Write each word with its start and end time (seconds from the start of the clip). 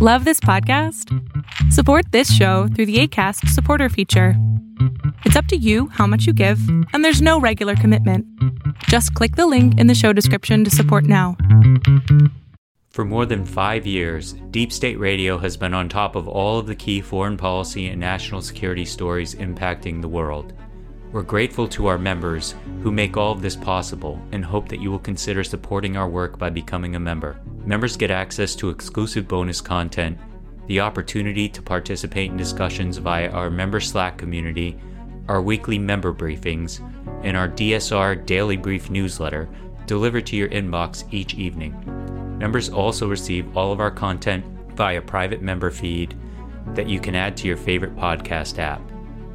Love 0.00 0.24
this 0.24 0.38
podcast? 0.38 1.12
Support 1.72 2.12
this 2.12 2.32
show 2.32 2.68
through 2.68 2.86
the 2.86 3.00
ACAST 3.02 3.48
supporter 3.48 3.88
feature. 3.88 4.34
It's 5.24 5.34
up 5.34 5.46
to 5.46 5.56
you 5.56 5.88
how 5.88 6.06
much 6.06 6.24
you 6.24 6.32
give, 6.32 6.60
and 6.92 7.04
there's 7.04 7.20
no 7.20 7.40
regular 7.40 7.74
commitment. 7.74 8.24
Just 8.84 9.12
click 9.14 9.34
the 9.34 9.48
link 9.48 9.76
in 9.76 9.88
the 9.88 9.96
show 9.96 10.12
description 10.12 10.62
to 10.62 10.70
support 10.70 11.02
now. 11.02 11.36
For 12.90 13.04
more 13.04 13.26
than 13.26 13.44
five 13.44 13.88
years, 13.88 14.34
Deep 14.52 14.72
State 14.72 15.00
Radio 15.00 15.36
has 15.36 15.56
been 15.56 15.74
on 15.74 15.88
top 15.88 16.14
of 16.14 16.28
all 16.28 16.60
of 16.60 16.68
the 16.68 16.76
key 16.76 17.00
foreign 17.00 17.36
policy 17.36 17.88
and 17.88 17.98
national 17.98 18.40
security 18.40 18.84
stories 18.84 19.34
impacting 19.34 20.00
the 20.00 20.06
world. 20.06 20.52
We're 21.10 21.22
grateful 21.22 21.66
to 21.68 21.86
our 21.86 21.96
members 21.96 22.54
who 22.82 22.92
make 22.92 23.16
all 23.16 23.32
of 23.32 23.40
this 23.40 23.56
possible 23.56 24.20
and 24.32 24.44
hope 24.44 24.68
that 24.68 24.80
you 24.80 24.90
will 24.90 24.98
consider 24.98 25.42
supporting 25.42 25.96
our 25.96 26.08
work 26.08 26.38
by 26.38 26.50
becoming 26.50 26.96
a 26.96 27.00
member. 27.00 27.40
Members 27.64 27.96
get 27.96 28.10
access 28.10 28.54
to 28.56 28.68
exclusive 28.68 29.26
bonus 29.26 29.62
content, 29.62 30.18
the 30.66 30.80
opportunity 30.80 31.48
to 31.48 31.62
participate 31.62 32.30
in 32.30 32.36
discussions 32.36 32.98
via 32.98 33.30
our 33.30 33.48
member 33.48 33.80
Slack 33.80 34.18
community, 34.18 34.78
our 35.28 35.40
weekly 35.40 35.78
member 35.78 36.12
briefings, 36.12 36.80
and 37.24 37.38
our 37.38 37.48
DSR 37.48 38.26
Daily 38.26 38.58
Brief 38.58 38.90
newsletter 38.90 39.48
delivered 39.86 40.26
to 40.26 40.36
your 40.36 40.50
inbox 40.50 41.10
each 41.10 41.32
evening. 41.32 41.74
Members 42.38 42.68
also 42.68 43.08
receive 43.08 43.56
all 43.56 43.72
of 43.72 43.80
our 43.80 43.90
content 43.90 44.44
via 44.74 45.00
private 45.00 45.40
member 45.40 45.70
feed 45.70 46.14
that 46.74 46.86
you 46.86 47.00
can 47.00 47.14
add 47.14 47.34
to 47.38 47.48
your 47.48 47.56
favorite 47.56 47.96
podcast 47.96 48.58
app. 48.58 48.82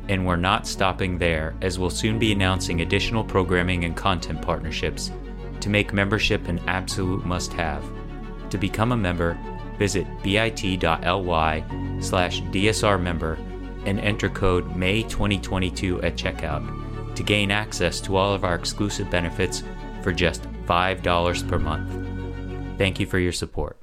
And 0.09 0.25
we're 0.25 0.35
not 0.35 0.67
stopping 0.67 1.17
there, 1.17 1.55
as 1.61 1.79
we'll 1.79 1.89
soon 1.89 2.19
be 2.19 2.31
announcing 2.31 2.81
additional 2.81 3.23
programming 3.23 3.85
and 3.85 3.95
content 3.95 4.41
partnerships 4.41 5.11
to 5.61 5.69
make 5.69 5.93
membership 5.93 6.47
an 6.47 6.59
absolute 6.67 7.25
must 7.25 7.53
have. 7.53 7.83
To 8.49 8.57
become 8.57 8.91
a 8.91 8.97
member, 8.97 9.37
visit 9.77 10.05
bit.ly 10.23 11.63
slash 11.99 12.41
DSR 12.41 13.01
member 13.01 13.37
and 13.85 13.99
enter 13.99 14.29
code 14.29 14.69
May2022 14.73 16.03
at 16.03 16.15
checkout 16.15 17.15
to 17.15 17.23
gain 17.23 17.51
access 17.51 18.01
to 18.01 18.15
all 18.15 18.33
of 18.33 18.43
our 18.43 18.55
exclusive 18.55 19.09
benefits 19.09 19.63
for 20.01 20.11
just 20.11 20.43
$5 20.65 21.47
per 21.47 21.59
month. 21.59 22.77
Thank 22.77 22.99
you 22.99 23.05
for 23.05 23.19
your 23.19 23.31
support. 23.31 23.82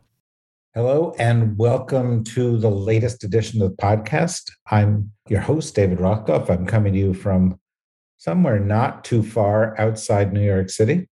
Hello, 0.73 1.13
and 1.19 1.57
welcome 1.57 2.23
to 2.23 2.57
the 2.57 2.71
latest 2.71 3.25
edition 3.25 3.61
of 3.61 3.71
the 3.71 3.75
podcast. 3.75 4.49
I'm 4.67 5.11
your 5.27 5.41
host, 5.41 5.75
David 5.75 5.97
Rothkopf. 5.97 6.49
I'm 6.49 6.65
coming 6.65 6.93
to 6.93 6.99
you 6.99 7.13
from 7.13 7.59
somewhere 8.15 8.57
not 8.57 9.03
too 9.03 9.21
far 9.21 9.77
outside 9.77 10.31
New 10.31 10.45
York 10.45 10.69
City. 10.69 11.09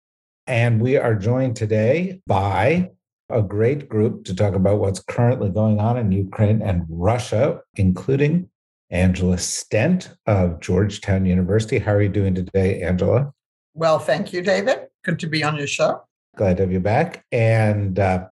And 0.46 0.82
we 0.82 0.98
are 0.98 1.16
joined 1.16 1.56
today 1.56 2.20
by 2.28 2.90
a 3.30 3.42
great 3.42 3.88
group 3.88 4.26
to 4.26 4.36
talk 4.36 4.56
about 4.56 4.80
what's 4.80 5.00
currently 5.00 5.52
going 5.52 5.80
on 5.80 5.98
in 5.98 6.12
Ukraine 6.12 6.62
and 6.62 6.84
Russia, 6.90 7.62
including 7.76 8.50
Angela 8.90 9.38
Stent 9.38 10.18
of 10.26 10.60
Georgetown 10.60 11.26
University. 11.26 11.80
How 11.80 11.94
are 11.94 12.02
you 12.02 12.10
doing 12.10 12.36
today, 12.36 12.82
Angela? 12.82 13.32
Well, 13.74 14.00
thank 14.00 14.34
you, 14.34 14.42
David. 14.42 14.88
Good 15.06 15.18
to 15.20 15.28
be 15.28 15.46
on 15.46 15.56
your 15.56 15.68
show. 15.68 16.02
Glad 16.36 16.58
to 16.58 16.64
have 16.64 16.74
you 16.74 16.82
back. 16.82 17.24
And 17.32 17.98
uh, 17.98 18.28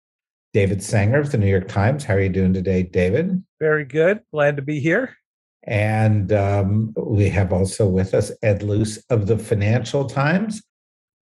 David 0.54 0.84
Sanger 0.84 1.20
of 1.20 1.32
the 1.32 1.38
New 1.38 1.48
York 1.48 1.68
Times. 1.68 2.04
How 2.04 2.16
are 2.16 2.20
you 2.20 2.30
doing 2.30 2.54
today, 2.54 2.84
David? 2.84 3.44
Very 3.60 3.86
good. 3.86 4.22
Glad 4.32 4.58
to 4.58 4.62
be 4.62 4.80
here. 4.80 5.16
And 5.64 6.34
um, 6.34 6.94
we 6.98 7.30
have 7.30 7.54
also 7.54 7.88
with 7.88 8.14
us 8.14 8.32
Ed 8.42 8.64
Luce 8.64 8.98
of 9.10 9.28
the 9.28 9.38
Financial 9.38 10.06
Times, 10.06 10.64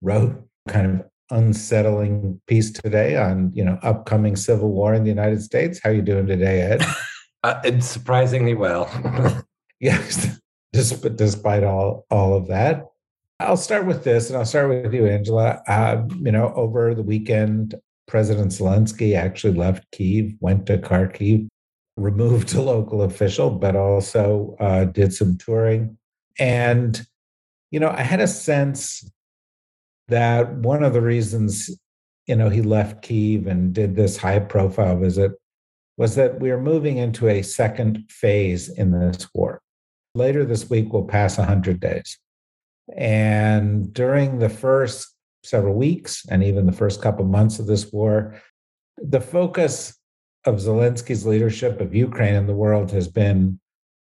wrote 0.02 0.48
kind 0.68 0.88
of 0.88 1.06
unsettling 1.32 2.42
piece 2.48 2.72
today 2.72 3.16
on 3.16 3.52
you 3.54 3.64
know 3.64 3.78
upcoming 3.84 4.36
civil 4.36 4.72
war 4.72 4.94
in 4.94 5.04
the 5.04 5.10
United 5.10 5.42
States. 5.42 5.80
How 5.84 5.90
are 5.90 5.94
you 5.94 6.02
doing 6.02 6.26
today, 6.26 6.62
Ed? 6.62 6.86
uh, 7.44 7.60
it's 7.64 7.86
surprisingly 7.86 8.56
well. 8.56 8.90
yes, 9.80 10.40
despite, 10.74 11.18
despite 11.18 11.64
all 11.64 12.06
all 12.10 12.36
of 12.36 12.48
that. 12.48 12.86
I'll 13.42 13.58
start 13.58 13.86
with 13.86 14.04
this, 14.04 14.30
and 14.30 14.38
I'll 14.38 14.46
start 14.46 14.70
with 14.70 14.94
you, 14.94 15.06
Angela. 15.06 15.62
Uh, 15.68 16.04
you 16.18 16.32
know, 16.32 16.54
over 16.56 16.94
the 16.94 17.04
weekend, 17.04 17.76
President 18.10 18.52
Zelensky 18.52 19.16
actually 19.16 19.54
left 19.54 19.90
Kiev, 19.92 20.34
went 20.42 20.66
to 20.66 20.80
Kharkiv, 20.80 21.48
removed 21.96 22.54
a 22.56 22.62
local 22.62 23.04
official, 23.04 23.52
but 23.52 23.76
also 23.76 24.58
uh, 24.60 24.86
did 24.86 25.14
some 25.14 25.38
touring. 25.38 25.98
And, 26.40 27.02
you 27.72 27.80
know, 27.80 27.90
I 27.90 28.02
had 28.02 28.20
a 28.20 28.28
sense 28.28 29.10
that 30.08 30.52
one 30.56 30.84
of 30.84 30.94
the 30.94 31.02
reasons, 31.02 31.70
you 32.26 32.36
know, 32.36 32.50
he 32.50 32.64
left 32.64 33.04
Kiev 33.04 33.46
and 33.46 33.74
did 33.74 33.96
this 33.96 34.18
high 34.18 34.40
profile 34.40 34.98
visit 34.98 35.34
was 35.98 36.16
that 36.16 36.40
we 36.40 36.50
are 36.50 36.60
moving 36.60 36.98
into 36.98 37.28
a 37.28 37.44
second 37.44 38.06
phase 38.10 38.70
in 38.70 38.92
this 38.92 39.30
war. 39.36 39.62
Later 40.16 40.46
this 40.46 40.68
week, 40.70 40.92
we'll 40.92 41.04
pass 41.04 41.38
100 41.38 41.80
days. 41.80 42.18
And 42.96 43.94
during 43.94 44.40
the 44.40 44.50
first 44.50 45.14
several 45.44 45.76
weeks 45.76 46.26
and 46.30 46.44
even 46.44 46.66
the 46.66 46.72
first 46.72 47.02
couple 47.02 47.26
months 47.26 47.60
of 47.60 47.68
this 47.68 47.92
war, 47.92 48.42
the 48.98 49.22
focus 49.22 49.98
of 50.46 50.56
Zelensky's 50.56 51.26
leadership 51.26 51.82
of 51.82 51.94
Ukraine 51.94 52.36
and 52.36 52.48
the 52.48 52.56
world 52.56 52.92
has 52.92 53.08
been, 53.08 53.60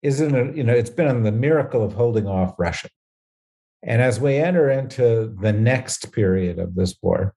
isn't 0.02 0.34
it, 0.34 0.56
you 0.56 0.64
know, 0.64 0.72
it's 0.72 0.90
been 0.90 1.08
on 1.08 1.22
the 1.22 1.32
miracle 1.32 1.84
of 1.84 1.92
holding 1.92 2.26
off 2.26 2.54
Russia. 2.58 2.88
And 3.82 4.02
as 4.02 4.20
we 4.20 4.36
enter 4.36 4.70
into 4.70 5.34
the 5.40 5.52
next 5.52 6.12
period 6.12 6.58
of 6.58 6.74
this 6.74 6.96
war, 7.02 7.34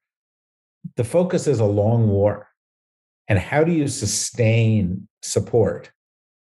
the 0.95 1.03
focus 1.03 1.47
is 1.47 1.59
a 1.59 1.65
long 1.65 2.09
war. 2.09 2.47
And 3.29 3.39
how 3.39 3.63
do 3.63 3.71
you 3.71 3.87
sustain 3.87 5.07
support 5.21 5.91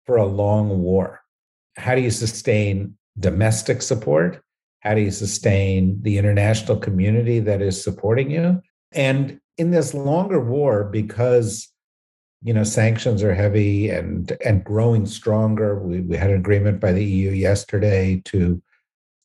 for 0.06 0.18
a 0.18 0.26
long 0.26 0.82
war? 0.82 1.22
How 1.76 1.96
do 1.96 2.02
you 2.02 2.12
sustain 2.12 2.98
domestic 3.20 3.82
support? 3.82 4.42
How 4.88 4.94
do 4.94 5.02
you 5.02 5.12
sustain 5.12 6.02
the 6.02 6.18
international 6.18 6.78
community 6.78 7.42
that 7.42 7.62
is 7.62 7.84
supporting 7.84 8.32
you? 8.32 8.62
And 8.94 9.42
in 9.58 9.72
this 9.72 9.94
longer 9.94 10.40
war, 10.40 10.86
because 10.86 11.68
you 12.42 12.54
know 12.54 12.64
sanctions 12.64 13.22
are 13.22 13.34
heavy 13.34 13.90
and 13.90 14.32
and 14.46 14.64
growing 14.64 15.06
stronger, 15.06 15.78
we, 15.78 16.00
we 16.00 16.16
had 16.16 16.30
an 16.30 16.38
agreement 16.38 16.80
by 16.80 16.94
the 16.94 17.04
EU 17.04 17.32
yesterday 17.32 18.22
to 18.26 18.62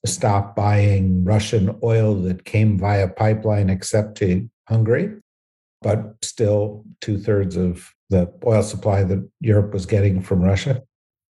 stop 0.05 0.57
buying 0.57 1.23
Russian 1.23 1.79
oil 1.85 2.17
that 2.23 2.45
came 2.45 2.77
via 2.77 3.07
pipeline 3.07 3.71
except 3.71 4.17
to 4.17 4.51
Hungary, 4.69 5.15
but 5.81 6.17
still 6.23 6.85
two 7.01 7.21
thirds 7.21 7.57
of 7.57 7.89
the 8.11 8.29
oil 8.45 8.65
supply 8.65 9.05
that 9.05 9.31
Europe 9.39 9.73
was 9.73 9.87
getting 9.87 10.23
from 10.23 10.43
Russia. 10.43 10.83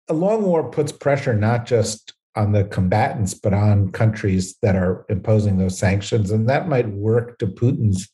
A 0.09 0.13
long 0.13 0.43
war 0.43 0.69
puts 0.69 0.91
pressure 0.91 1.33
not 1.33 1.65
just 1.65 2.11
on 2.37 2.51
the 2.51 2.63
combatants, 2.65 3.33
but 3.33 3.53
on 3.53 3.91
countries 3.91 4.55
that 4.61 4.75
are 4.75 5.05
imposing 5.09 5.57
those 5.57 5.77
sanctions. 5.77 6.31
And 6.31 6.47
that 6.47 6.69
might 6.69 6.87
work 6.89 7.39
to 7.39 7.47
Putin's 7.47 8.09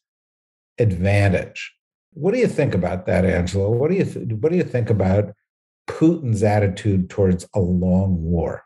advantage. 0.79 1.73
What 2.13 2.33
do 2.33 2.39
you 2.39 2.47
think 2.47 2.73
about 2.73 3.05
that, 3.05 3.25
Angela? 3.25 3.69
What 3.69 3.91
do 3.91 3.97
you 3.97 4.05
th- 4.05 4.27
what 4.39 4.51
do 4.51 4.57
you 4.57 4.63
think 4.63 4.89
about 4.89 5.33
Putin's 5.87 6.43
attitude 6.43 7.09
towards 7.09 7.47
a 7.53 7.59
long 7.59 8.21
war? 8.23 8.63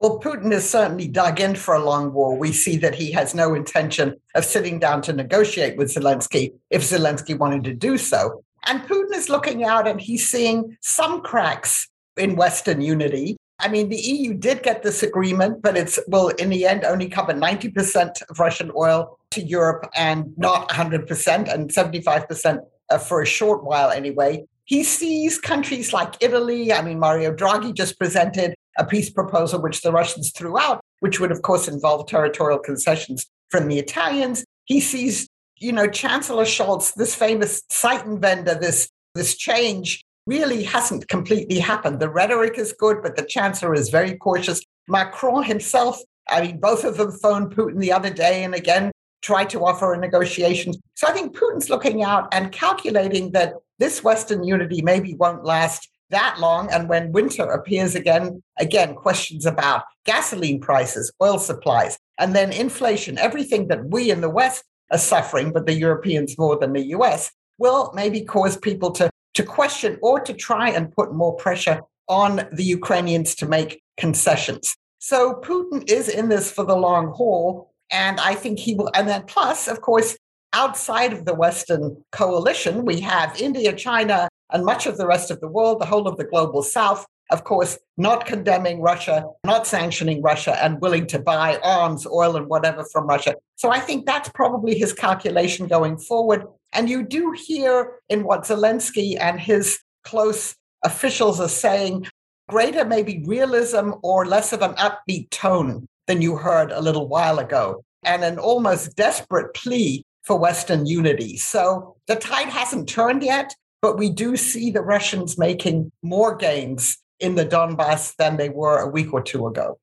Well, 0.00 0.18
Putin 0.18 0.50
has 0.52 0.68
certainly 0.68 1.06
dug 1.06 1.38
in 1.38 1.54
for 1.54 1.74
a 1.74 1.84
long 1.84 2.12
war. 2.12 2.36
We 2.36 2.50
see 2.50 2.76
that 2.78 2.96
he 2.96 3.12
has 3.12 3.36
no 3.36 3.54
intention 3.54 4.16
of 4.34 4.44
sitting 4.44 4.80
down 4.80 5.00
to 5.02 5.12
negotiate 5.12 5.76
with 5.76 5.94
Zelensky 5.94 6.54
if 6.70 6.82
Zelensky 6.82 7.38
wanted 7.38 7.62
to 7.64 7.72
do 7.72 7.96
so. 7.96 8.42
And 8.66 8.82
Putin 8.82 9.14
is 9.14 9.28
looking 9.28 9.62
out 9.62 9.86
and 9.86 10.00
he's 10.00 10.28
seeing 10.28 10.76
some 10.80 11.20
cracks 11.22 11.88
in 12.16 12.34
Western 12.34 12.80
unity. 12.80 13.36
I 13.62 13.68
mean, 13.68 13.88
the 13.88 13.96
EU 13.96 14.34
did 14.34 14.64
get 14.64 14.82
this 14.82 15.04
agreement, 15.04 15.62
but 15.62 15.76
it's 15.76 15.98
will 16.08 16.28
in 16.30 16.50
the 16.50 16.66
end 16.66 16.84
only 16.84 17.08
cover 17.08 17.32
90% 17.32 18.22
of 18.28 18.40
Russian 18.40 18.72
oil 18.76 19.18
to 19.30 19.40
Europe 19.40 19.88
and 19.94 20.36
not 20.36 20.68
100% 20.68 21.52
and 21.52 21.70
75% 21.70 22.58
uh, 22.90 22.98
for 22.98 23.22
a 23.22 23.26
short 23.26 23.62
while 23.64 23.90
anyway. 23.90 24.44
He 24.64 24.82
sees 24.82 25.38
countries 25.38 25.92
like 25.92 26.14
Italy. 26.20 26.72
I 26.72 26.82
mean, 26.82 26.98
Mario 26.98 27.32
Draghi 27.32 27.72
just 27.72 27.98
presented 28.00 28.54
a 28.78 28.84
peace 28.84 29.10
proposal 29.10 29.62
which 29.62 29.82
the 29.82 29.92
Russians 29.92 30.32
threw 30.32 30.58
out, 30.58 30.80
which 30.98 31.20
would, 31.20 31.30
of 31.30 31.42
course, 31.42 31.68
involve 31.68 32.08
territorial 32.08 32.58
concessions 32.58 33.26
from 33.48 33.68
the 33.68 33.78
Italians. 33.78 34.44
he 34.64 34.80
sees, 34.80 35.28
you 35.58 35.72
know, 35.72 35.86
Chancellor 35.86 36.44
Scholz, 36.44 36.94
this 36.94 37.14
famous 37.14 37.62
Zeitenwende, 37.70 38.60
this 38.60 38.88
this 39.14 39.36
change 39.36 40.02
really 40.26 40.62
hasn't 40.62 41.08
completely 41.08 41.58
happened. 41.58 42.00
The 42.00 42.08
rhetoric 42.08 42.58
is 42.58 42.72
good, 42.72 43.02
but 43.02 43.16
the 43.16 43.24
chancellor 43.24 43.74
is 43.74 43.88
very 43.88 44.16
cautious. 44.16 44.62
Macron 44.88 45.44
himself, 45.44 46.00
I 46.28 46.42
mean, 46.42 46.60
both 46.60 46.84
of 46.84 46.96
them 46.96 47.12
phoned 47.12 47.54
Putin 47.54 47.78
the 47.78 47.92
other 47.92 48.10
day 48.10 48.44
and 48.44 48.54
again 48.54 48.92
tried 49.22 49.50
to 49.50 49.64
offer 49.64 49.94
a 49.94 49.98
negotiation. 49.98 50.74
So 50.94 51.06
I 51.06 51.12
think 51.12 51.36
Putin's 51.36 51.70
looking 51.70 52.02
out 52.02 52.28
and 52.32 52.52
calculating 52.52 53.30
that 53.32 53.54
this 53.78 54.02
Western 54.02 54.44
unity 54.44 54.82
maybe 54.82 55.14
won't 55.14 55.44
last 55.44 55.88
that 56.10 56.36
long. 56.38 56.70
And 56.70 56.88
when 56.88 57.12
winter 57.12 57.44
appears 57.44 57.94
again, 57.94 58.42
again, 58.58 58.94
questions 58.94 59.46
about 59.46 59.84
gasoline 60.04 60.60
prices, 60.60 61.12
oil 61.22 61.38
supplies, 61.38 61.98
and 62.18 62.34
then 62.34 62.52
inflation, 62.52 63.18
everything 63.18 63.68
that 63.68 63.86
we 63.86 64.10
in 64.10 64.20
the 64.20 64.28
West 64.30 64.64
are 64.90 64.98
suffering, 64.98 65.52
but 65.52 65.66
the 65.66 65.74
Europeans 65.74 66.36
more 66.38 66.58
than 66.58 66.72
the 66.72 66.88
US, 66.88 67.30
will 67.58 67.92
maybe 67.94 68.22
cause 68.22 68.56
people 68.56 68.90
to, 68.92 69.10
to 69.34 69.42
question 69.42 69.98
or 70.02 70.20
to 70.20 70.32
try 70.32 70.70
and 70.70 70.92
put 70.92 71.14
more 71.14 71.34
pressure 71.36 71.80
on 72.08 72.48
the 72.52 72.64
Ukrainians 72.64 73.34
to 73.36 73.46
make 73.46 73.82
concessions. 73.96 74.76
So 74.98 75.40
Putin 75.42 75.90
is 75.90 76.08
in 76.08 76.28
this 76.28 76.50
for 76.50 76.64
the 76.64 76.76
long 76.76 77.08
haul. 77.08 77.72
And 77.92 78.18
I 78.20 78.34
think 78.34 78.58
he 78.58 78.74
will. 78.74 78.90
And 78.94 79.06
then, 79.06 79.24
plus, 79.26 79.68
of 79.68 79.82
course, 79.82 80.16
outside 80.54 81.12
of 81.12 81.26
the 81.26 81.34
Western 81.34 82.02
coalition, 82.10 82.86
we 82.86 83.00
have 83.00 83.38
India, 83.38 83.72
China, 83.74 84.28
and 84.50 84.64
much 84.64 84.86
of 84.86 84.96
the 84.96 85.06
rest 85.06 85.30
of 85.30 85.40
the 85.40 85.48
world, 85.48 85.78
the 85.78 85.86
whole 85.86 86.08
of 86.08 86.16
the 86.16 86.24
global 86.24 86.62
south, 86.62 87.04
of 87.30 87.44
course, 87.44 87.78
not 87.98 88.24
condemning 88.24 88.80
Russia, 88.80 89.24
not 89.44 89.66
sanctioning 89.66 90.22
Russia, 90.22 90.62
and 90.64 90.80
willing 90.80 91.06
to 91.08 91.18
buy 91.18 91.58
arms, 91.62 92.06
oil, 92.06 92.36
and 92.36 92.46
whatever 92.46 92.84
from 92.92 93.06
Russia. 93.06 93.34
So 93.56 93.70
I 93.70 93.78
think 93.78 94.06
that's 94.06 94.30
probably 94.30 94.74
his 94.78 94.92
calculation 94.92 95.66
going 95.66 95.98
forward. 95.98 96.44
And 96.72 96.88
you 96.88 97.02
do 97.02 97.32
hear 97.32 97.98
in 98.08 98.24
what 98.24 98.42
Zelensky 98.42 99.18
and 99.20 99.40
his 99.40 99.78
close 100.04 100.54
officials 100.82 101.40
are 101.40 101.48
saying 101.48 102.06
greater 102.48 102.84
maybe 102.84 103.22
realism 103.26 103.92
or 104.02 104.26
less 104.26 104.52
of 104.52 104.62
an 104.62 104.74
upbeat 104.74 105.30
tone 105.30 105.86
than 106.06 106.22
you 106.22 106.36
heard 106.36 106.72
a 106.72 106.80
little 106.80 107.08
while 107.08 107.38
ago, 107.38 107.84
and 108.04 108.24
an 108.24 108.38
almost 108.38 108.96
desperate 108.96 109.54
plea 109.54 110.02
for 110.24 110.38
Western 110.38 110.86
unity. 110.86 111.36
So 111.36 111.96
the 112.06 112.16
tide 112.16 112.48
hasn't 112.48 112.88
turned 112.88 113.22
yet, 113.22 113.54
but 113.80 113.98
we 113.98 114.10
do 114.10 114.36
see 114.36 114.70
the 114.70 114.82
Russians 114.82 115.38
making 115.38 115.90
more 116.02 116.36
gains 116.36 116.98
in 117.20 117.36
the 117.36 117.46
Donbass 117.46 118.16
than 118.16 118.36
they 118.36 118.48
were 118.48 118.78
a 118.78 118.88
week 118.88 119.12
or 119.12 119.22
two 119.22 119.46
ago. 119.46 119.78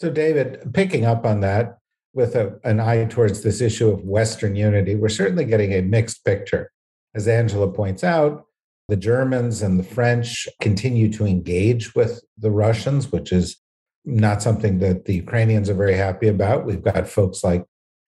So, 0.00 0.10
David, 0.10 0.74
picking 0.74 1.04
up 1.04 1.24
on 1.24 1.40
that 1.40 1.78
with 2.16 2.34
a, 2.34 2.58
an 2.64 2.80
eye 2.80 3.04
towards 3.04 3.42
this 3.42 3.60
issue 3.60 3.90
of 3.90 4.02
Western 4.02 4.56
unity, 4.56 4.94
we're 4.94 5.08
certainly 5.10 5.44
getting 5.44 5.74
a 5.74 5.82
mixed 5.82 6.24
picture. 6.24 6.72
As 7.14 7.28
Angela 7.28 7.70
points 7.70 8.02
out, 8.02 8.46
the 8.88 8.96
Germans 8.96 9.60
and 9.60 9.78
the 9.78 9.84
French 9.84 10.48
continue 10.60 11.12
to 11.12 11.26
engage 11.26 11.94
with 11.94 12.22
the 12.38 12.50
Russians, 12.50 13.12
which 13.12 13.32
is 13.32 13.58
not 14.06 14.40
something 14.40 14.78
that 14.78 15.04
the 15.04 15.14
Ukrainians 15.14 15.68
are 15.68 15.74
very 15.74 15.94
happy 15.94 16.28
about. 16.28 16.64
We've 16.64 16.82
got 16.82 17.06
folks 17.06 17.44
like 17.44 17.64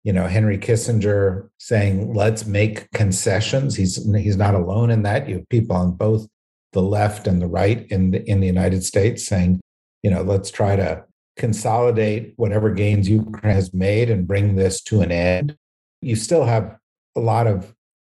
you 0.03 0.13
know 0.13 0.27
Henry 0.27 0.57
Kissinger 0.59 1.49
saying 1.57 2.13
let's 2.13 2.45
make 2.45 2.91
concessions. 2.91 3.75
He's 3.75 3.95
he's 4.13 4.37
not 4.37 4.53
alone 4.53 4.91
in 4.91 5.03
that. 5.03 5.27
You 5.27 5.35
have 5.35 5.49
people 5.49 5.75
on 5.75 5.93
both 5.93 6.27
the 6.73 6.81
left 6.81 7.25
and 7.25 7.41
the 7.41 7.47
right 7.47 7.87
in 7.89 8.11
the, 8.11 8.29
in 8.29 8.41
the 8.41 8.47
United 8.47 8.83
States 8.83 9.25
saying, 9.25 9.61
you 10.03 10.11
know, 10.11 10.21
let's 10.21 10.51
try 10.51 10.75
to 10.75 11.05
consolidate 11.35 12.33
whatever 12.37 12.71
gains 12.71 13.09
Ukraine 13.09 13.53
has 13.53 13.73
made 13.73 14.09
and 14.09 14.27
bring 14.27 14.55
this 14.55 14.81
to 14.83 15.01
an 15.01 15.11
end. 15.11 15.57
You 16.01 16.15
still 16.15 16.45
have 16.45 16.77
a 17.15 17.19
lot 17.19 17.47
of 17.47 17.73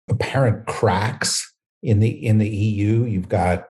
apparent 0.08 0.67
cracks 0.67 1.52
in 1.82 2.00
the 2.00 2.08
in 2.08 2.38
the 2.38 2.49
EU. 2.49 3.05
You've 3.05 3.28
got 3.28 3.67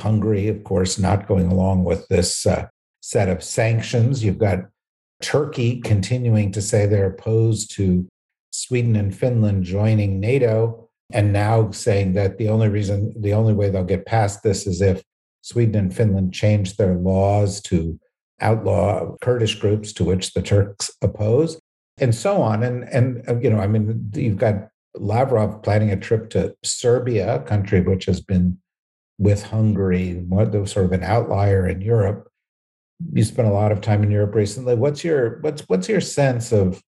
Hungary, 0.00 0.48
of 0.48 0.64
course, 0.64 0.98
not 0.98 1.28
going 1.28 1.50
along 1.50 1.84
with 1.84 2.06
this 2.08 2.46
uh, 2.46 2.66
set 3.00 3.28
of 3.28 3.42
sanctions. 3.42 4.24
You've 4.24 4.38
got 4.38 4.60
Turkey 5.20 5.80
continuing 5.80 6.50
to 6.52 6.62
say 6.62 6.86
they're 6.86 7.06
opposed 7.06 7.74
to 7.76 8.08
Sweden 8.50 8.96
and 8.96 9.14
Finland 9.14 9.64
joining 9.64 10.20
NATO, 10.20 10.88
and 11.12 11.32
now 11.32 11.70
saying 11.70 12.14
that 12.14 12.38
the 12.38 12.48
only 12.48 12.68
reason, 12.68 13.14
the 13.20 13.32
only 13.32 13.54
way 13.54 13.70
they'll 13.70 13.84
get 13.84 14.06
past 14.06 14.42
this 14.42 14.66
is 14.66 14.80
if 14.80 15.02
Sweden 15.42 15.76
and 15.76 15.94
Finland 15.94 16.34
change 16.34 16.76
their 16.76 16.94
laws 16.94 17.60
to 17.62 17.98
outlaw 18.42 19.16
Kurdish 19.22 19.56
groups 19.56 19.92
to 19.94 20.04
which 20.04 20.34
the 20.34 20.42
Turks 20.42 20.90
oppose, 21.00 21.60
and 21.98 22.14
so 22.14 22.42
on. 22.42 22.62
And 22.62 22.84
and 22.84 23.22
uh, 23.28 23.38
you 23.38 23.50
know, 23.50 23.60
I 23.60 23.66
mean, 23.66 24.10
you've 24.14 24.38
got 24.38 24.68
Lavrov 24.94 25.62
planning 25.62 25.90
a 25.90 25.96
trip 25.96 26.30
to 26.30 26.54
Serbia, 26.62 27.36
a 27.36 27.40
country 27.40 27.80
which 27.80 28.04
has 28.06 28.20
been 28.20 28.58
with 29.18 29.44
Hungary, 29.44 30.24
sort 30.66 30.86
of 30.86 30.92
an 30.92 31.04
outlier 31.04 31.66
in 31.68 31.80
Europe, 31.80 32.28
you 33.12 33.24
spent 33.24 33.48
a 33.48 33.52
lot 33.52 33.72
of 33.72 33.80
time 33.80 34.02
in 34.02 34.10
Europe 34.10 34.34
recently. 34.34 34.74
What's 34.74 35.04
your 35.04 35.40
what's 35.40 35.62
what's 35.68 35.88
your 35.88 36.00
sense 36.00 36.52
of 36.52 36.82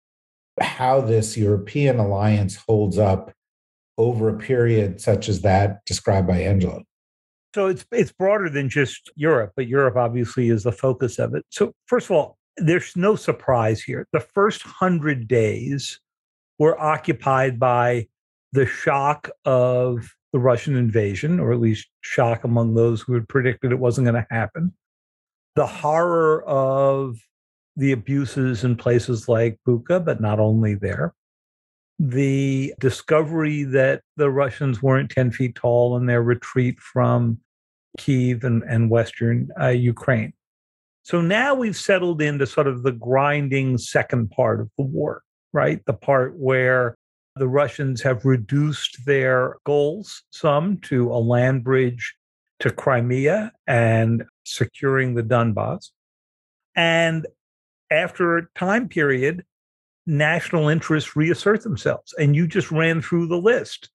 how 0.60 1.00
this 1.00 1.36
European 1.36 1.98
alliance 1.98 2.56
holds 2.68 2.98
up 2.98 3.32
over 3.98 4.28
a 4.28 4.38
period 4.38 5.00
such 5.00 5.28
as 5.28 5.42
that 5.42 5.84
described 5.84 6.26
by 6.26 6.38
Angela? 6.38 6.82
So 7.54 7.68
it's 7.68 7.84
it's 7.92 8.12
broader 8.12 8.50
than 8.50 8.68
just 8.68 9.10
Europe, 9.14 9.52
but 9.56 9.68
Europe 9.68 9.96
obviously 9.96 10.48
is 10.48 10.64
the 10.64 10.72
focus 10.72 11.18
of 11.18 11.34
it. 11.34 11.44
So 11.50 11.72
first 11.86 12.06
of 12.06 12.16
all, 12.16 12.36
there's 12.56 12.96
no 12.96 13.16
surprise 13.16 13.80
here. 13.80 14.06
The 14.12 14.20
first 14.20 14.62
hundred 14.62 15.28
days 15.28 16.00
were 16.58 16.80
occupied 16.80 17.58
by 17.58 18.08
the 18.52 18.66
shock 18.66 19.30
of 19.44 20.14
the 20.32 20.38
Russian 20.38 20.76
invasion, 20.76 21.38
or 21.38 21.52
at 21.52 21.60
least 21.60 21.88
shock 22.00 22.44
among 22.44 22.74
those 22.74 23.00
who 23.00 23.14
had 23.14 23.28
predicted 23.28 23.72
it 23.72 23.78
wasn't 23.78 24.06
going 24.06 24.20
to 24.20 24.26
happen 24.30 24.72
the 25.54 25.66
horror 25.66 26.44
of 26.44 27.18
the 27.76 27.92
abuses 27.92 28.64
in 28.64 28.76
places 28.76 29.28
like 29.28 29.58
Bucha, 29.66 30.04
but 30.04 30.20
not 30.20 30.40
only 30.40 30.74
there. 30.74 31.14
The 31.98 32.74
discovery 32.80 33.62
that 33.64 34.02
the 34.16 34.30
Russians 34.30 34.82
weren't 34.82 35.10
10 35.10 35.30
feet 35.30 35.54
tall 35.54 35.96
in 35.96 36.06
their 36.06 36.22
retreat 36.22 36.80
from 36.80 37.38
Kiev 37.98 38.44
and, 38.44 38.62
and 38.64 38.90
Western 38.90 39.48
uh, 39.60 39.68
Ukraine. 39.68 40.32
So 41.02 41.20
now 41.20 41.54
we've 41.54 41.76
settled 41.76 42.22
into 42.22 42.46
sort 42.46 42.66
of 42.66 42.82
the 42.82 42.92
grinding 42.92 43.76
second 43.78 44.30
part 44.30 44.60
of 44.60 44.70
the 44.78 44.84
war, 44.84 45.22
right? 45.52 45.84
The 45.84 45.92
part 45.92 46.38
where 46.38 46.96
the 47.36 47.48
Russians 47.48 48.00
have 48.02 48.24
reduced 48.24 49.04
their 49.04 49.56
goals 49.64 50.22
some 50.30 50.78
to 50.78 51.12
a 51.12 51.18
land 51.18 51.64
bridge 51.64 52.14
to 52.60 52.70
Crimea 52.70 53.52
and 53.66 54.24
securing 54.44 55.14
the 55.14 55.22
Donbass. 55.22 55.90
And 56.74 57.26
after 57.90 58.38
a 58.38 58.46
time 58.54 58.88
period, 58.88 59.44
national 60.06 60.68
interests 60.68 61.16
reassert 61.16 61.62
themselves. 61.62 62.14
And 62.18 62.34
you 62.34 62.46
just 62.46 62.70
ran 62.70 63.02
through 63.02 63.26
the 63.26 63.38
list. 63.38 63.90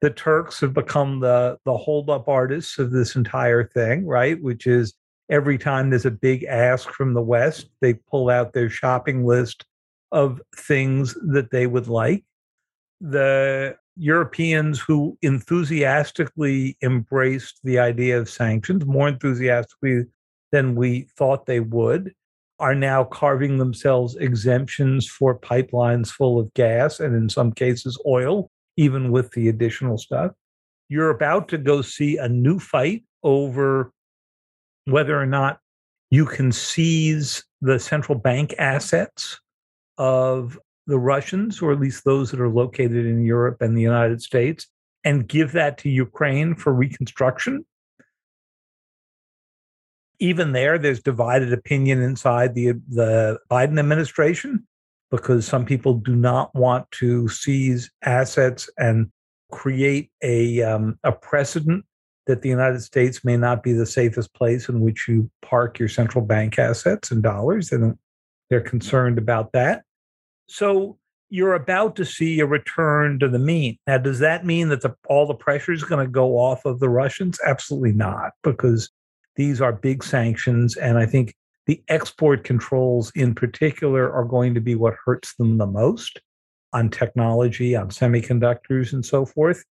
The 0.00 0.10
Turks 0.10 0.60
have 0.60 0.72
become 0.72 1.20
the, 1.20 1.58
the 1.64 1.76
hold-up 1.76 2.28
artists 2.28 2.78
of 2.78 2.90
this 2.90 3.16
entire 3.16 3.64
thing, 3.64 4.06
right? 4.06 4.40
Which 4.42 4.66
is 4.66 4.94
every 5.30 5.58
time 5.58 5.90
there's 5.90 6.06
a 6.06 6.10
big 6.10 6.44
ask 6.44 6.90
from 6.90 7.14
the 7.14 7.22
West, 7.22 7.68
they 7.80 7.94
pull 7.94 8.30
out 8.30 8.52
their 8.52 8.70
shopping 8.70 9.26
list 9.26 9.64
of 10.10 10.40
things 10.56 11.14
that 11.32 11.50
they 11.50 11.66
would 11.66 11.86
like. 11.86 12.24
The 13.00 13.76
Europeans 13.96 14.80
who 14.80 15.18
enthusiastically 15.20 16.76
embraced 16.82 17.60
the 17.62 17.78
idea 17.78 18.18
of 18.18 18.30
sanctions, 18.30 18.86
more 18.86 19.08
enthusiastically 19.08 20.06
than 20.50 20.74
we 20.74 21.08
thought 21.16 21.46
they 21.46 21.60
would, 21.60 22.14
are 22.58 22.74
now 22.74 23.04
carving 23.04 23.58
themselves 23.58 24.16
exemptions 24.16 25.06
for 25.06 25.38
pipelines 25.38 26.08
full 26.08 26.38
of 26.40 26.52
gas 26.54 27.00
and, 27.00 27.14
in 27.14 27.28
some 27.28 27.52
cases, 27.52 27.98
oil, 28.06 28.50
even 28.76 29.10
with 29.10 29.30
the 29.32 29.48
additional 29.48 29.98
stuff. 29.98 30.32
You're 30.88 31.10
about 31.10 31.48
to 31.48 31.58
go 31.58 31.82
see 31.82 32.16
a 32.16 32.28
new 32.28 32.58
fight 32.58 33.04
over 33.22 33.92
whether 34.86 35.20
or 35.20 35.26
not 35.26 35.60
you 36.10 36.26
can 36.26 36.50
seize 36.50 37.44
the 37.60 37.78
central 37.78 38.18
bank 38.18 38.54
assets 38.58 39.38
of 39.98 40.58
the 40.86 40.98
Russians, 40.98 41.62
or 41.62 41.72
at 41.72 41.80
least 41.80 42.04
those 42.04 42.30
that 42.30 42.40
are 42.40 42.48
located 42.48 43.06
in 43.06 43.24
Europe 43.24 43.62
and 43.62 43.76
the 43.76 43.82
United 43.82 44.20
States, 44.20 44.66
and 45.04 45.28
give 45.28 45.52
that 45.52 45.78
to 45.78 45.88
Ukraine 45.88 46.54
for 46.54 46.72
reconstruction. 46.72 47.64
Even 50.18 50.52
there, 50.52 50.78
there's 50.78 51.02
divided 51.02 51.52
opinion 51.52 52.02
inside 52.02 52.54
the, 52.54 52.72
the 52.88 53.38
Biden 53.50 53.78
administration 53.78 54.66
because 55.10 55.46
some 55.46 55.64
people 55.64 55.94
do 55.94 56.14
not 56.14 56.54
want 56.54 56.90
to 56.92 57.28
seize 57.28 57.90
assets 58.02 58.70
and 58.78 59.10
create 59.50 60.10
a, 60.22 60.62
um, 60.62 60.98
a 61.02 61.12
precedent 61.12 61.84
that 62.26 62.42
the 62.42 62.48
United 62.48 62.80
States 62.80 63.24
may 63.24 63.36
not 63.36 63.62
be 63.62 63.72
the 63.72 63.86
safest 63.86 64.32
place 64.34 64.68
in 64.68 64.80
which 64.80 65.08
you 65.08 65.28
park 65.42 65.78
your 65.78 65.88
central 65.88 66.24
bank 66.24 66.58
assets 66.58 67.10
and 67.10 67.22
dollars. 67.22 67.72
And 67.72 67.98
they're 68.48 68.60
concerned 68.60 69.18
about 69.18 69.52
that. 69.52 69.82
So 70.48 70.96
you're 71.28 71.54
about 71.54 71.96
to 71.96 72.04
see 72.04 72.40
a 72.40 72.46
return 72.46 73.18
to 73.20 73.28
the 73.28 73.38
mean. 73.38 73.78
Now, 73.86 73.98
does 73.98 74.18
that 74.18 74.44
mean 74.44 74.68
that 74.68 74.82
the, 74.82 74.94
all 75.08 75.26
the 75.26 75.34
pressure 75.34 75.72
is 75.72 75.84
going 75.84 76.04
to 76.04 76.10
go 76.10 76.38
off 76.38 76.64
of 76.64 76.80
the 76.80 76.88
Russians? 76.88 77.38
Absolutely 77.46 77.92
not, 77.92 78.32
because 78.42 78.90
these 79.36 79.60
are 79.60 79.72
big 79.72 80.02
sanctions. 80.02 80.76
And 80.76 80.98
I 80.98 81.06
think 81.06 81.34
the 81.70 81.80
export 81.86 82.42
controls 82.42 83.12
in 83.14 83.32
particular 83.32 84.12
are 84.12 84.24
going 84.24 84.54
to 84.54 84.60
be 84.60 84.74
what 84.74 84.96
hurts 85.04 85.36
them 85.36 85.56
the 85.56 85.66
most 85.68 86.20
on 86.72 86.90
technology, 86.90 87.76
on 87.76 87.90
semiconductors, 87.90 88.92
and 88.92 89.06
so 89.06 89.24
forth. 89.24 89.64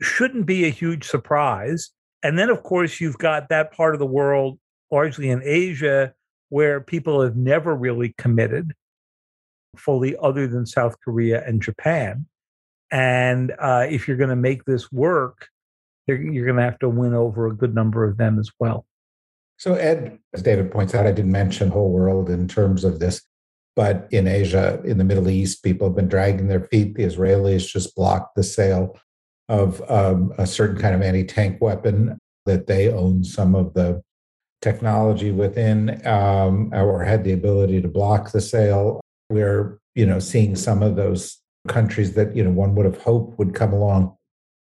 Shouldn't 0.00 0.46
be 0.46 0.64
a 0.64 0.70
huge 0.70 1.02
surprise. 1.02 1.90
And 2.22 2.38
then, 2.38 2.48
of 2.48 2.62
course, 2.62 3.00
you've 3.00 3.18
got 3.18 3.48
that 3.48 3.72
part 3.72 3.96
of 3.96 3.98
the 3.98 4.06
world, 4.06 4.60
largely 4.92 5.30
in 5.30 5.42
Asia, 5.44 6.14
where 6.50 6.80
people 6.80 7.20
have 7.20 7.34
never 7.34 7.74
really 7.74 8.14
committed 8.18 8.72
fully 9.76 10.14
other 10.22 10.46
than 10.46 10.64
South 10.64 10.94
Korea 11.04 11.44
and 11.44 11.60
Japan. 11.60 12.24
And 12.92 13.52
uh, 13.58 13.88
if 13.90 14.06
you're 14.06 14.16
going 14.16 14.30
to 14.30 14.36
make 14.36 14.64
this 14.64 14.92
work, 14.92 15.48
you're 16.06 16.18
going 16.46 16.56
to 16.58 16.62
have 16.62 16.78
to 16.78 16.88
win 16.88 17.14
over 17.14 17.48
a 17.48 17.52
good 17.52 17.74
number 17.74 18.04
of 18.04 18.16
them 18.16 18.38
as 18.38 18.48
well. 18.60 18.86
So, 19.62 19.74
Ed, 19.74 20.18
as 20.34 20.42
David 20.42 20.72
points 20.72 20.92
out, 20.92 21.06
I 21.06 21.12
didn't 21.12 21.30
mention 21.30 21.68
whole 21.68 21.92
world 21.92 22.28
in 22.28 22.48
terms 22.48 22.82
of 22.82 22.98
this, 22.98 23.22
but 23.76 24.08
in 24.10 24.26
Asia, 24.26 24.82
in 24.84 24.98
the 24.98 25.04
Middle 25.04 25.30
East, 25.30 25.62
people 25.62 25.86
have 25.86 25.94
been 25.94 26.08
dragging 26.08 26.48
their 26.48 26.64
feet. 26.64 26.96
The 26.96 27.04
Israelis 27.04 27.68
just 27.68 27.94
blocked 27.94 28.34
the 28.34 28.42
sale 28.42 28.98
of 29.48 29.80
um, 29.88 30.32
a 30.36 30.48
certain 30.48 30.78
kind 30.78 30.96
of 30.96 31.02
anti 31.02 31.22
tank 31.22 31.60
weapon 31.60 32.18
that 32.44 32.66
they 32.66 32.88
own 32.88 33.22
some 33.22 33.54
of 33.54 33.72
the 33.74 34.02
technology 34.62 35.30
within 35.30 36.04
um, 36.08 36.72
or 36.74 37.04
had 37.04 37.22
the 37.22 37.32
ability 37.32 37.80
to 37.82 37.88
block 37.88 38.32
the 38.32 38.40
sale 38.40 39.00
we're 39.30 39.78
you 39.94 40.06
know 40.06 40.18
seeing 40.18 40.56
some 40.56 40.82
of 40.82 40.96
those 40.96 41.40
countries 41.68 42.14
that 42.14 42.34
you 42.34 42.42
know 42.42 42.50
one 42.50 42.74
would 42.74 42.86
have 42.86 43.00
hoped 43.02 43.38
would 43.38 43.54
come 43.54 43.72
along 43.72 44.16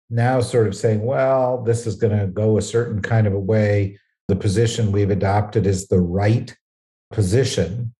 now 0.08 0.40
sort 0.40 0.66
of 0.66 0.74
saying 0.74 1.02
well 1.02 1.62
this 1.62 1.86
is 1.86 1.96
going 1.96 2.18
to 2.18 2.26
go 2.26 2.56
a 2.56 2.62
certain 2.62 3.02
kind 3.02 3.26
of 3.26 3.34
a 3.34 3.38
way 3.38 3.98
the 4.30 4.36
position 4.36 4.92
we've 4.92 5.10
adopted 5.10 5.66
is 5.66 5.88
the 5.88 6.00
right 6.00 6.56
position. 7.10 7.92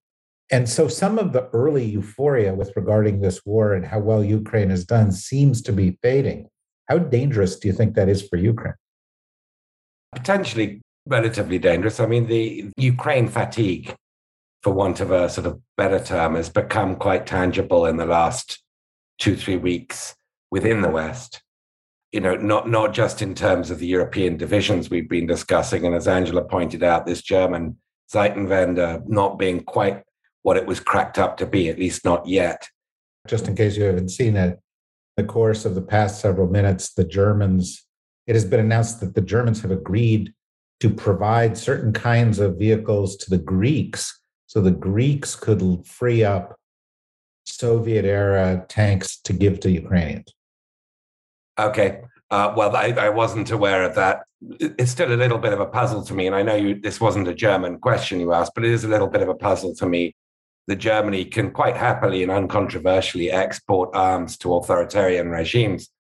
And 0.53 0.69
so 0.69 0.87
some 0.87 1.19
of 1.19 1.33
the 1.33 1.49
early 1.53 1.85
euphoria 1.85 2.55
with 2.55 2.73
regarding 2.77 3.21
this 3.21 3.45
war 3.45 3.75
and 3.75 3.85
how 3.85 3.99
well 3.99 4.25
ukraine 4.25 4.71
has 4.71 4.85
done 4.85 5.11
seems 5.11 5.61
to 5.63 5.73
be 5.73 5.99
fading. 6.03 6.49
How 6.89 6.99
dangerous 6.99 7.59
do 7.59 7.67
you 7.67 7.75
think 7.75 7.95
that 7.95 8.09
is 8.09 8.27
for 8.29 8.37
ukraine? 8.37 8.75
Potentially 10.15 10.81
relatively 11.07 11.59
dangerous. 11.59 11.99
I 11.99 12.07
mean 12.07 12.27
the 12.27 12.71
ukraine 12.77 13.29
fatigue 13.29 13.95
for 14.63 14.73
want 14.73 15.01
of 15.01 15.11
a 15.11 15.29
sort 15.29 15.47
of 15.47 15.61
better 15.77 15.99
term, 15.99 16.35
has 16.37 16.49
become 16.49 16.95
quite 16.97 17.27
tangible 17.27 17.87
in 17.87 17.97
the 17.97 18.07
last 18.07 18.63
two, 19.19 19.35
three 19.35 19.57
weeks 19.57 20.15
within 20.51 20.83
the 20.83 20.91
West. 20.91 21.43
You 22.13 22.21
know, 22.21 22.35
not 22.35 22.69
not 22.69 22.93
just 22.93 23.23
in 23.23 23.35
terms 23.35 23.71
of 23.71 23.79
the 23.79 23.87
European 23.87 24.37
divisions 24.37 24.91
we've 24.91 25.09
been 25.09 25.27
discussing, 25.27 25.87
and 25.87 25.95
as 25.95 26.09
Angela 26.09 26.43
pointed 26.43 26.83
out, 26.83 27.07
this 27.07 27.23
German 27.23 27.77
Zeitenwende 28.13 29.09
not 29.09 29.39
being 29.39 29.63
quite 29.63 30.03
what 30.43 30.57
it 30.57 30.67
was 30.67 30.81
cracked 30.81 31.19
up 31.19 31.37
to 31.37 31.47
be, 31.47 31.69
at 31.69 31.79
least 31.79 32.05
not 32.05 32.27
yet. 32.27 32.69
Just 33.29 33.47
in 33.47 33.55
case 33.55 33.77
you 33.77 33.85
haven't 33.85 34.09
seen 34.09 34.37
it, 34.37 34.59
the 35.17 35.25
course 35.25 35.65
of 35.65 35.75
the 35.75 35.83
past 35.83 36.21
several 36.21 36.49
minutes, 36.49 36.95
the 36.95 37.05
Germans, 37.05 37.87
it 38.27 38.35
has 38.35 38.45
been 38.45 38.61
announced 38.61 39.01
that 39.01 39.15
the 39.15 39.21
Germans 39.21 39.61
have 39.63 39.71
agreed 39.71 40.33
to 40.81 40.89
provide 40.89 41.59
certain 41.59 41.93
kinds 41.93 42.39
of 42.39 42.59
vehicles 42.59 43.17
to 43.19 43.31
the 43.31 43.39
Greeks 43.39 44.19
so 44.47 44.61
the 44.61 44.71
Greeks 44.71 45.37
could 45.37 45.87
free 45.87 46.25
up 46.25 46.57
Soviet 47.45 48.05
era 48.05 48.65
tanks 48.69 49.21
to 49.23 49.33
give 49.33 49.61
to 49.61 49.71
Ukrainians. 49.71 50.35
Okay. 51.69 52.03
Uh, 52.31 52.55
well, 52.57 52.75
I, 52.77 52.95
I, 52.97 53.09
wasn't 53.09 53.51
aware 53.51 53.83
of 53.83 53.97
that. 53.97 54.23
It's 54.61 54.93
still 54.93 55.13
a 55.13 55.15
little 55.15 55.39
bit 55.39 55.53
of 55.53 55.59
a 55.59 55.67
puzzle 55.67 56.05
to 56.05 56.15
me. 56.15 56.29
And 56.29 56.37
I 56.37 56.43
know 56.43 56.55
you, 56.55 56.81
this 56.81 57.01
wasn't 57.01 57.27
a 57.27 57.35
German 57.35 57.79
question 57.79 58.21
you 58.21 58.33
asked, 58.33 58.53
but 58.55 58.65
it 58.65 58.71
is 58.71 58.85
a 58.85 58.89
little 58.89 59.09
bit 59.09 59.23
of 59.23 59.29
a 59.29 59.35
puzzle 59.35 59.75
to 59.77 59.87
me 59.87 60.15
that 60.69 60.77
Germany 60.77 61.25
can 61.25 61.51
quite 61.51 61.77
happily 61.77 62.23
and 62.23 62.31
uncontroversially 62.31 63.33
export 63.33 63.91
arms 63.95 64.37
to 64.39 64.55
authoritarian 64.55 65.29
regimes 65.29 65.91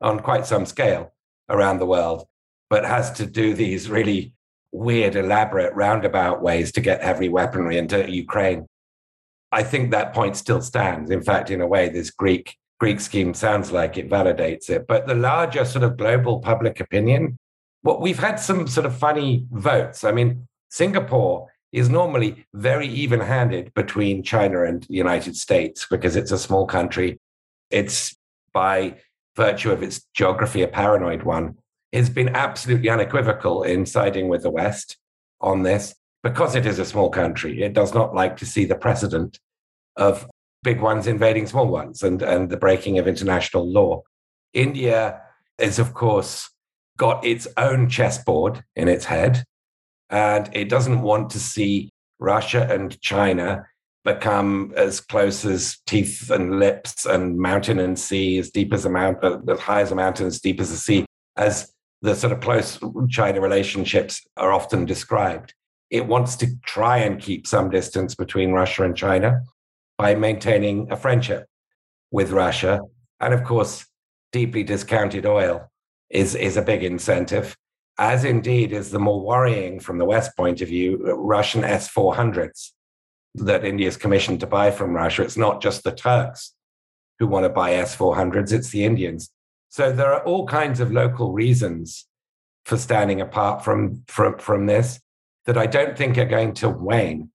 on 0.00 0.20
quite 0.20 0.46
some 0.46 0.64
scale 0.64 1.12
around 1.48 1.78
the 1.78 1.86
world, 1.86 2.24
but 2.68 2.84
has 2.84 3.10
to 3.10 3.26
do 3.26 3.54
these 3.54 3.90
really 3.90 4.32
weird, 4.72 5.16
elaborate, 5.16 5.74
roundabout 5.74 6.40
ways 6.40 6.70
to 6.72 6.80
get 6.80 7.02
heavy 7.02 7.28
weaponry 7.28 7.76
into 7.76 8.08
Ukraine. 8.08 8.66
I 9.50 9.64
think 9.64 9.90
that 9.90 10.14
point 10.14 10.36
still 10.36 10.62
stands. 10.62 11.10
In 11.10 11.22
fact, 11.22 11.50
in 11.50 11.60
a 11.60 11.66
way, 11.66 11.88
this 11.88 12.10
Greek 12.10 12.56
Greek 12.80 12.98
scheme 12.98 13.34
sounds 13.34 13.70
like 13.70 13.98
it 13.98 14.08
validates 14.08 14.70
it. 14.70 14.86
But 14.86 15.06
the 15.06 15.14
larger 15.14 15.64
sort 15.64 15.84
of 15.84 15.98
global 15.98 16.40
public 16.40 16.80
opinion, 16.80 17.36
what 17.82 18.00
we've 18.00 18.18
had 18.18 18.36
some 18.36 18.66
sort 18.66 18.86
of 18.86 18.96
funny 18.96 19.46
votes. 19.52 20.02
I 20.02 20.12
mean, 20.12 20.48
Singapore 20.70 21.48
is 21.72 21.88
normally 21.88 22.46
very 22.54 22.88
even-handed 22.88 23.72
between 23.74 24.22
China 24.22 24.64
and 24.64 24.82
the 24.84 24.94
United 24.94 25.36
States 25.36 25.86
because 25.88 26.16
it's 26.16 26.32
a 26.32 26.38
small 26.38 26.66
country. 26.66 27.20
It's 27.70 28.16
by 28.52 28.96
virtue 29.36 29.70
of 29.70 29.82
its 29.82 30.06
geography 30.14 30.62
a 30.62 30.68
paranoid 30.68 31.22
one 31.22 31.56
has 31.92 32.10
been 32.10 32.34
absolutely 32.34 32.88
unequivocal 32.88 33.62
in 33.62 33.84
siding 33.84 34.28
with 34.28 34.42
the 34.42 34.50
West 34.50 34.96
on 35.40 35.62
this 35.62 35.94
because 36.22 36.54
it 36.54 36.66
is 36.66 36.78
a 36.78 36.84
small 36.84 37.10
country. 37.10 37.62
It 37.62 37.72
does 37.72 37.94
not 37.94 38.14
like 38.14 38.36
to 38.38 38.46
see 38.46 38.64
the 38.64 38.74
precedent 38.74 39.38
of 39.96 40.28
big 40.62 40.80
ones 40.80 41.06
invading 41.06 41.46
small 41.46 41.66
ones 41.66 42.02
and, 42.02 42.22
and 42.22 42.50
the 42.50 42.56
breaking 42.56 42.98
of 42.98 43.08
international 43.08 43.70
law. 43.70 44.02
India 44.52 45.20
is, 45.58 45.78
of 45.78 45.94
course, 45.94 46.50
got 46.96 47.24
its 47.24 47.46
own 47.56 47.88
chessboard 47.88 48.62
in 48.76 48.88
its 48.88 49.04
head, 49.04 49.44
and 50.10 50.50
it 50.52 50.68
doesn't 50.68 51.02
want 51.02 51.30
to 51.30 51.38
see 51.38 51.90
Russia 52.18 52.66
and 52.70 53.00
China 53.00 53.64
become 54.04 54.72
as 54.76 55.00
close 55.00 55.44
as 55.44 55.78
teeth 55.86 56.30
and 56.30 56.58
lips 56.58 57.06
and 57.06 57.38
mountain 57.38 57.78
and 57.78 57.98
sea, 57.98 58.38
as 58.38 58.50
deep 58.50 58.72
as 58.72 58.84
a 58.84 58.90
mountain, 58.90 59.42
uh, 59.48 59.52
as 59.52 59.60
high 59.60 59.80
as 59.80 59.92
a 59.92 59.94
mountain, 59.94 60.26
as 60.26 60.40
deep 60.40 60.60
as 60.60 60.70
a 60.70 60.76
sea, 60.76 61.04
as 61.36 61.72
the 62.02 62.14
sort 62.14 62.32
of 62.32 62.40
close 62.40 62.78
China 63.10 63.40
relationships 63.40 64.26
are 64.36 64.52
often 64.52 64.86
described. 64.86 65.54
It 65.90 66.06
wants 66.06 66.36
to 66.36 66.46
try 66.64 66.98
and 66.98 67.20
keep 67.20 67.46
some 67.46 67.68
distance 67.68 68.14
between 68.14 68.52
Russia 68.52 68.84
and 68.84 68.96
China 68.96 69.42
by 70.00 70.14
maintaining 70.14 70.90
a 70.90 70.96
friendship 70.96 71.46
with 72.10 72.30
Russia. 72.30 72.80
And 73.20 73.34
of 73.34 73.44
course, 73.44 73.84
deeply 74.32 74.62
discounted 74.62 75.26
oil 75.26 75.70
is, 76.08 76.34
is 76.34 76.56
a 76.56 76.62
big 76.62 76.82
incentive, 76.82 77.54
as 77.98 78.24
indeed 78.24 78.72
is 78.72 78.90
the 78.90 78.98
more 78.98 79.20
worrying 79.20 79.78
from 79.78 79.98
the 79.98 80.06
West 80.06 80.34
point 80.38 80.62
of 80.62 80.68
view, 80.68 80.96
Russian 81.18 81.64
S 81.64 81.92
400s 81.92 82.70
that 83.34 83.62
India 83.62 83.88
is 83.88 83.98
commissioned 83.98 84.40
to 84.40 84.46
buy 84.46 84.70
from 84.70 84.94
Russia. 84.94 85.22
It's 85.22 85.36
not 85.36 85.60
just 85.60 85.84
the 85.84 85.92
Turks 85.92 86.54
who 87.18 87.26
want 87.26 87.44
to 87.44 87.50
buy 87.50 87.74
S 87.74 87.94
400s, 87.94 88.54
it's 88.54 88.70
the 88.70 88.84
Indians. 88.84 89.30
So 89.68 89.92
there 89.92 90.14
are 90.14 90.24
all 90.24 90.46
kinds 90.46 90.80
of 90.80 90.90
local 90.90 91.30
reasons 91.32 92.06
for 92.64 92.78
standing 92.78 93.20
apart 93.20 93.62
from, 93.62 94.02
from, 94.06 94.38
from 94.38 94.64
this 94.64 94.98
that 95.44 95.58
I 95.58 95.66
don't 95.66 95.94
think 95.94 96.16
are 96.16 96.24
going 96.24 96.54
to 96.54 96.70
wane. 96.70 97.30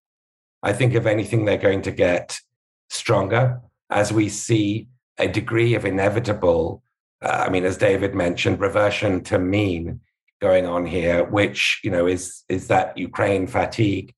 I 0.63 0.73
think, 0.73 0.95
if 0.95 1.05
anything, 1.05 1.45
they're 1.45 1.57
going 1.57 1.83
to 1.83 1.91
get 1.91 2.39
stronger 2.89 3.61
as 3.89 4.11
we 4.11 4.29
see 4.29 4.87
a 5.17 5.27
degree 5.27 5.75
of 5.75 5.85
inevitable, 5.85 6.83
uh, 7.21 7.45
I 7.47 7.49
mean, 7.49 7.65
as 7.65 7.77
David 7.77 8.13
mentioned, 8.13 8.59
reversion 8.59 9.23
to 9.25 9.39
mean 9.39 10.01
going 10.41 10.65
on 10.65 10.85
here, 10.85 11.23
which, 11.23 11.79
you 11.83 11.91
know, 11.91 12.07
is, 12.07 12.43
is 12.49 12.67
that 12.67 12.97
Ukraine 12.97 13.47
fatigue. 13.47 14.13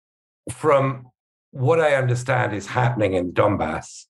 From 0.52 1.10
what 1.52 1.80
I 1.80 1.96
understand 1.96 2.54
is 2.54 2.68
happening 2.68 3.14
in 3.14 3.34
Donbass, 3.34 4.06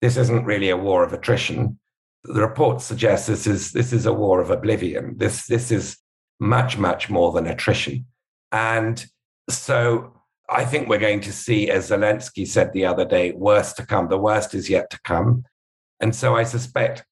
this 0.00 0.16
isn't 0.16 0.44
really 0.44 0.70
a 0.70 0.76
war 0.76 1.02
of 1.02 1.12
attrition 1.12 1.78
the 2.24 2.40
report 2.40 2.80
suggests 2.80 3.26
this 3.26 3.46
is 3.46 3.72
this 3.72 3.92
is 3.92 4.06
a 4.06 4.12
war 4.12 4.40
of 4.40 4.50
oblivion. 4.50 5.16
This 5.16 5.46
this 5.46 5.70
is 5.70 5.96
much 6.40 6.78
much 6.78 7.08
more 7.08 7.32
than 7.32 7.46
attrition, 7.46 8.06
and 8.52 9.04
so 9.48 10.17
I 10.48 10.64
think 10.64 10.88
we're 10.88 10.98
going 10.98 11.20
to 11.20 11.32
see, 11.32 11.70
as 11.70 11.90
Zelensky 11.90 12.46
said 12.46 12.72
the 12.72 12.86
other 12.86 13.04
day, 13.04 13.32
worse 13.32 13.72
to 13.74 13.84
come. 13.84 14.08
The 14.08 14.18
worst 14.18 14.54
is 14.54 14.70
yet 14.70 14.88
to 14.90 15.00
come, 15.04 15.44
and 16.00 16.14
so 16.14 16.36
I 16.36 16.44
suspect 16.44 17.04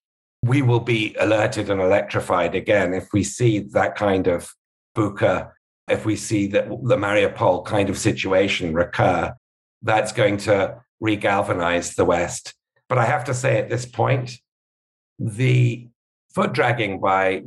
we 0.42 0.62
will 0.62 0.80
be 0.80 1.14
alerted 1.18 1.70
and 1.70 1.80
electrified 1.80 2.54
again 2.54 2.94
if 2.94 3.08
we 3.12 3.24
see 3.24 3.58
that 3.58 3.96
kind 3.96 4.26
of 4.26 4.48
Bucha, 4.96 5.50
if 5.88 6.06
we 6.06 6.16
see 6.16 6.46
that 6.48 6.68
the 6.68 6.96
Mariupol 6.96 7.64
kind 7.64 7.90
of 7.90 7.98
situation 7.98 8.74
recur. 8.74 9.34
That's 9.82 10.12
going 10.12 10.38
to 10.38 10.82
regalvanize 11.02 11.94
the 11.94 12.04
West. 12.04 12.54
But 12.88 12.98
I 12.98 13.04
have 13.04 13.24
to 13.24 13.34
say 13.34 13.58
at 13.58 13.68
this 13.68 13.84
point, 13.84 14.38
the 15.18 15.88
foot 16.34 16.52
dragging 16.52 17.00
by 17.00 17.42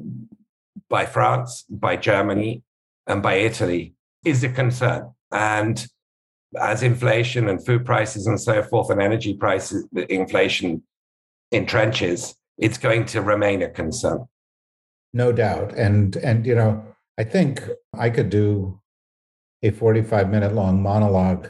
by 0.89 1.05
France, 1.05 1.65
by 1.69 1.95
Germany, 1.95 2.63
and 3.05 3.21
by 3.21 3.35
Italy 3.35 3.93
is 4.25 4.43
a 4.43 4.49
concern. 4.49 5.13
And 5.31 5.85
as 6.59 6.83
inflation 6.83 7.47
and 7.47 7.63
food 7.63 7.85
prices 7.85 8.27
and 8.27 8.39
so 8.39 8.63
forth, 8.63 8.89
and 8.89 9.01
energy 9.01 9.35
prices, 9.35 9.87
inflation 10.09 10.83
entrenches, 11.53 12.35
it's 12.57 12.77
going 12.77 13.05
to 13.05 13.21
remain 13.21 13.61
a 13.61 13.69
concern. 13.69 14.25
No 15.13 15.31
doubt. 15.31 15.73
And 15.75 16.15
and 16.17 16.45
you 16.45 16.55
know, 16.55 16.83
I 17.17 17.23
think 17.23 17.63
I 17.97 18.09
could 18.09 18.29
do 18.29 18.79
a 19.63 19.71
45 19.71 20.29
minute 20.29 20.53
long 20.53 20.81
monologue 20.81 21.49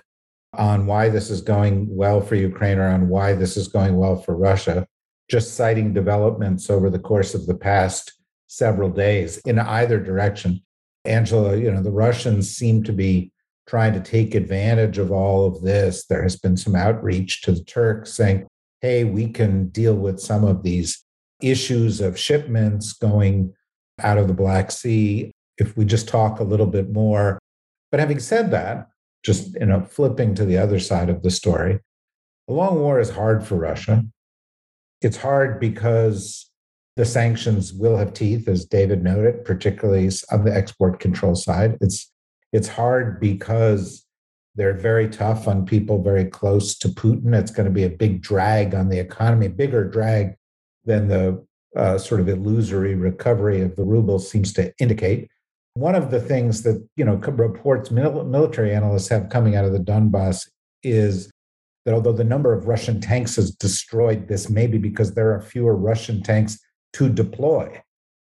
on 0.54 0.86
why 0.86 1.10
this 1.10 1.30
is 1.30 1.42
going 1.42 1.88
well 1.96 2.22
for 2.22 2.36
Ukraine 2.36 2.80
or 2.80 2.88
on 2.88 3.08
why 3.08 3.34
this 3.34 3.56
is 3.56 3.68
going 3.68 3.98
well 3.98 4.16
for 4.16 4.36
Russia, 4.36 4.88
just 5.30 5.56
citing 5.56 5.94
developments 5.94 6.70
over 6.70 6.90
the 6.90 7.00
course 7.00 7.36
of 7.36 7.46
the 7.46 7.56
past 7.56 8.14
several 8.48 8.90
days 8.90 9.38
in 9.46 9.60
either 9.60 10.00
direction. 10.00 10.60
Angela, 11.06 11.56
you 11.56 11.72
know, 11.72 11.84
the 11.84 11.92
Russians 11.92 12.50
seem 12.50 12.84
to 12.84 12.92
be 12.92 13.32
trying 13.70 13.94
to 13.94 14.00
take 14.00 14.34
advantage 14.34 14.98
of 14.98 15.12
all 15.12 15.46
of 15.46 15.62
this. 15.62 16.08
There 16.08 16.24
has 16.24 16.36
been 16.36 16.58
some 16.58 16.76
outreach 16.76 17.44
to 17.44 17.52
the 17.52 17.64
Turks 17.64 18.12
saying, 18.14 18.48
hey, 18.82 19.04
we 19.04 19.30
can 19.30 19.68
deal 19.68 19.94
with 19.94 20.20
some 20.20 20.44
of 20.44 20.64
these 20.64 21.06
issues 21.40 22.02
of 22.02 22.18
shipments 22.18 22.94
going 22.94 23.54
out 24.02 24.18
of 24.18 24.28
the 24.28 24.34
Black 24.34 24.72
Sea 24.72 25.32
if 25.60 25.78
we 25.78 25.86
just 25.86 26.08
talk 26.08 26.40
a 26.40 26.44
little 26.44 26.66
bit 26.66 26.92
more. 26.92 27.38
But 27.92 28.00
having 28.00 28.20
said 28.20 28.50
that, 28.52 28.88
just 29.24 29.54
you 29.54 29.68
know, 29.68 29.84
flipping 29.84 30.34
to 30.36 30.46
the 30.46 30.58
other 30.58 30.80
side 30.80 31.10
of 31.10 31.22
the 31.22 31.30
story, 31.30 31.80
a 32.48 32.54
long 32.54 32.80
war 32.80 33.00
is 33.00 33.12
hard 33.12 33.46
for 33.46 33.56
Russia. 33.56 34.04
It's 35.02 35.18
hard 35.18 35.60
because 35.60 36.50
the 36.96 37.06
sanctions 37.06 37.72
will 37.72 37.98
have 37.98 38.14
teeth, 38.14 38.48
as 38.48 38.66
David 38.66 39.04
noted, 39.04 39.46
particularly 39.46 40.10
on 40.32 40.44
the 40.44 40.56
export 40.56 41.00
control 41.00 41.36
side. 41.36 41.78
It's 41.82 42.09
it's 42.52 42.68
hard 42.68 43.20
because 43.20 44.06
they're 44.56 44.74
very 44.74 45.08
tough 45.10 45.48
on 45.48 45.66
people 45.66 46.02
very 46.02 46.26
close 46.26 46.78
to 46.80 46.90
Putin. 46.90 47.34
It's 47.34 47.52
going 47.52 47.68
to 47.68 47.74
be 47.74 47.84
a 47.84 47.90
big 47.90 48.22
drag 48.22 48.74
on 48.74 48.90
the 48.90 49.00
economy, 49.00 49.48
bigger 49.48 49.86
drag 49.86 50.36
than 50.86 51.08
the 51.08 51.46
uh, 51.76 51.98
sort 51.98 52.20
of 52.20 52.28
illusory 52.28 52.96
recovery 52.96 53.62
of 53.62 53.76
the 53.76 53.84
ruble 53.84 54.20
seems 54.20 54.54
to 54.54 54.74
indicate. 54.80 55.30
One 55.76 55.96
of 55.96 56.12
the 56.12 56.20
things 56.20 56.64
that 56.64 56.86
you 56.96 57.06
know 57.06 57.16
reports 57.16 57.92
military 57.92 58.74
analysts 58.74 59.08
have 59.10 59.30
coming 59.30 59.56
out 59.56 59.66
of 59.66 59.72
the 59.72 59.80
Donbass 59.80 60.50
is 60.84 61.32
that 61.86 61.94
although 61.94 62.12
the 62.14 62.24
number 62.24 62.54
of 62.54 62.68
Russian 62.68 63.00
tanks 63.00 63.38
is 63.38 63.52
destroyed, 63.52 64.28
this 64.28 64.50
may 64.50 64.68
be 64.68 64.78
because 64.78 65.14
there 65.14 65.34
are 65.34 65.42
fewer 65.42 65.76
Russian 65.76 66.22
tanks 66.22 66.60
to 66.94 67.08
deploy, 67.08 67.82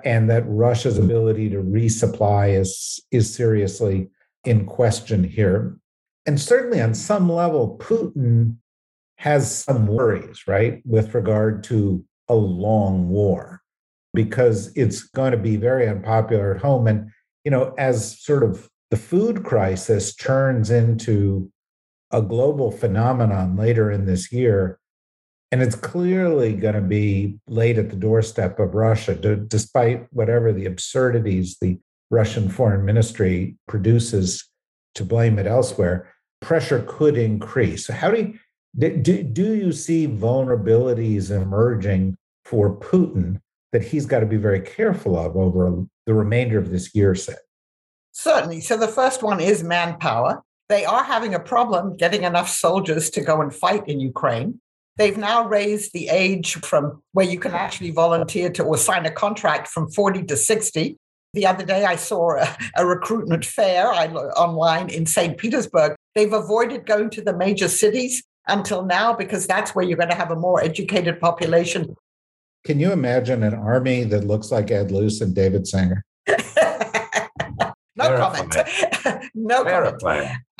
and 0.04 0.30
that 0.30 0.44
Russia's 0.46 0.99
ability 0.99 1.49
to 1.50 1.56
resupply 1.56 2.58
is 2.58 3.00
is 3.11 3.34
seriously 3.34 4.11
in 4.44 4.66
question 4.66 5.25
here. 5.25 5.76
And 6.26 6.40
certainly 6.40 6.80
on 6.80 6.94
some 6.94 7.30
level, 7.30 7.78
Putin 7.78 8.56
has 9.16 9.64
some 9.64 9.87
worries, 9.87 10.46
right, 10.46 10.82
with 10.84 11.14
regard 11.14 11.64
to 11.64 12.04
a 12.28 12.34
long 12.34 13.08
war, 13.08 13.62
because 14.12 14.73
it's 14.76 15.02
going 15.02 15.32
to 15.32 15.38
be 15.38 15.56
very 15.56 15.88
unpopular 15.88 16.54
at 16.54 16.62
home. 16.62 16.87
And, 16.87 17.11
you 17.44 17.50
know, 17.50 17.75
as 17.78 18.20
sort 18.20 18.42
of 18.42 18.68
the 18.90 18.96
food 18.96 19.44
crisis 19.44 20.14
turns 20.14 20.70
into 20.70 21.50
a 22.11 22.23
global 22.23 22.70
phenomenon 22.70 23.56
later 23.56 23.90
in 23.90 24.04
this 24.06 24.30
year, 24.30 24.78
and 25.54 25.62
it's 25.62 25.76
clearly 25.76 26.52
going 26.52 26.75
to 26.75 26.80
be 26.80 27.38
laid 27.46 27.78
at 27.78 27.88
the 27.88 27.94
doorstep 27.94 28.58
of 28.58 28.75
Russia, 28.75 29.14
despite 29.14 30.04
whatever 30.12 30.52
the 30.52 30.66
absurdities 30.66 31.58
the 31.61 31.78
Russian 32.11 32.49
foreign 32.49 32.84
ministry 32.84 33.54
produces 33.68 34.50
to 34.96 35.04
blame 35.04 35.38
it 35.38 35.46
elsewhere 35.46 36.12
pressure 36.40 36.84
could 36.88 37.16
increase. 37.16 37.87
So 37.87 37.92
how 37.92 38.11
do 38.11 38.34
you, 38.76 38.96
do, 38.96 39.23
do 39.23 39.54
you 39.54 39.70
see 39.70 40.08
vulnerabilities 40.08 41.30
emerging 41.30 42.16
for 42.44 42.76
Putin 42.76 43.40
that 43.70 43.84
he's 43.84 44.06
got 44.06 44.20
to 44.20 44.26
be 44.26 44.37
very 44.37 44.61
careful 44.61 45.16
of 45.16 45.37
over 45.37 45.84
the 46.04 46.14
remainder 46.14 46.58
of 46.58 46.73
this 46.73 46.97
year 46.97 47.14
set? 47.14 47.38
Certainly. 48.10 48.62
So 48.62 48.76
the 48.76 48.88
first 48.88 49.23
one 49.23 49.38
is 49.38 49.62
manpower. 49.62 50.43
They 50.69 50.84
are 50.84 51.04
having 51.04 51.32
a 51.32 51.38
problem 51.38 51.97
getting 51.97 52.25
enough 52.25 52.49
soldiers 52.49 53.08
to 53.10 53.21
go 53.21 53.40
and 53.40 53.54
fight 53.54 53.86
in 53.86 54.00
Ukraine. 54.00 54.60
They've 54.97 55.17
now 55.17 55.49
raised 55.49 55.93
the 55.93 56.09
age 56.09 56.54
from 56.57 57.02
where 57.13 57.26
you 57.26 57.39
can 57.39 57.52
actually 57.52 57.91
volunteer 57.91 58.50
to 58.50 58.63
or 58.63 58.76
sign 58.76 59.07
a 59.07 59.11
contract 59.11 59.69
from 59.69 59.91
40 59.91 60.25
to 60.25 60.37
60. 60.37 60.97
The 61.33 61.47
other 61.47 61.65
day, 61.65 61.85
I 61.85 61.97
saw 61.97 62.39
a, 62.39 62.57
a 62.76 62.87
recruitment 62.87 63.45
fair 63.45 63.89
online 63.89 64.89
in 64.89 65.04
St. 65.07 65.37
Petersburg. 65.37 65.97
They've 66.15 66.33
avoided 66.33 66.87
going 66.87 67.11
to 67.11 67.23
the 67.23 67.37
major 67.37 67.67
cities 67.67 68.23
until 68.47 68.85
now 68.85 69.15
because 69.15 69.47
that's 69.47 69.75
where 69.75 69.85
you're 69.85 69.99
going 69.99 70.11
to 70.11 70.17
have 70.17 70.30
a 70.30 70.37
more 70.37 70.63
educated 70.63 71.19
population. 71.21 71.97
Can 72.65 72.78
you 72.78 72.93
imagine 72.93 73.43
an 73.43 73.54
army 73.54 74.04
that 74.04 74.25
looks 74.25 74.52
like 74.52 74.71
Ed 74.71 74.93
Luce 74.93 75.21
and 75.21 75.35
David 75.35 75.67
Sanger? 75.67 76.04
no 78.10 78.17
comment. 78.17 78.56
no 79.34 79.64
comment. 79.64 80.02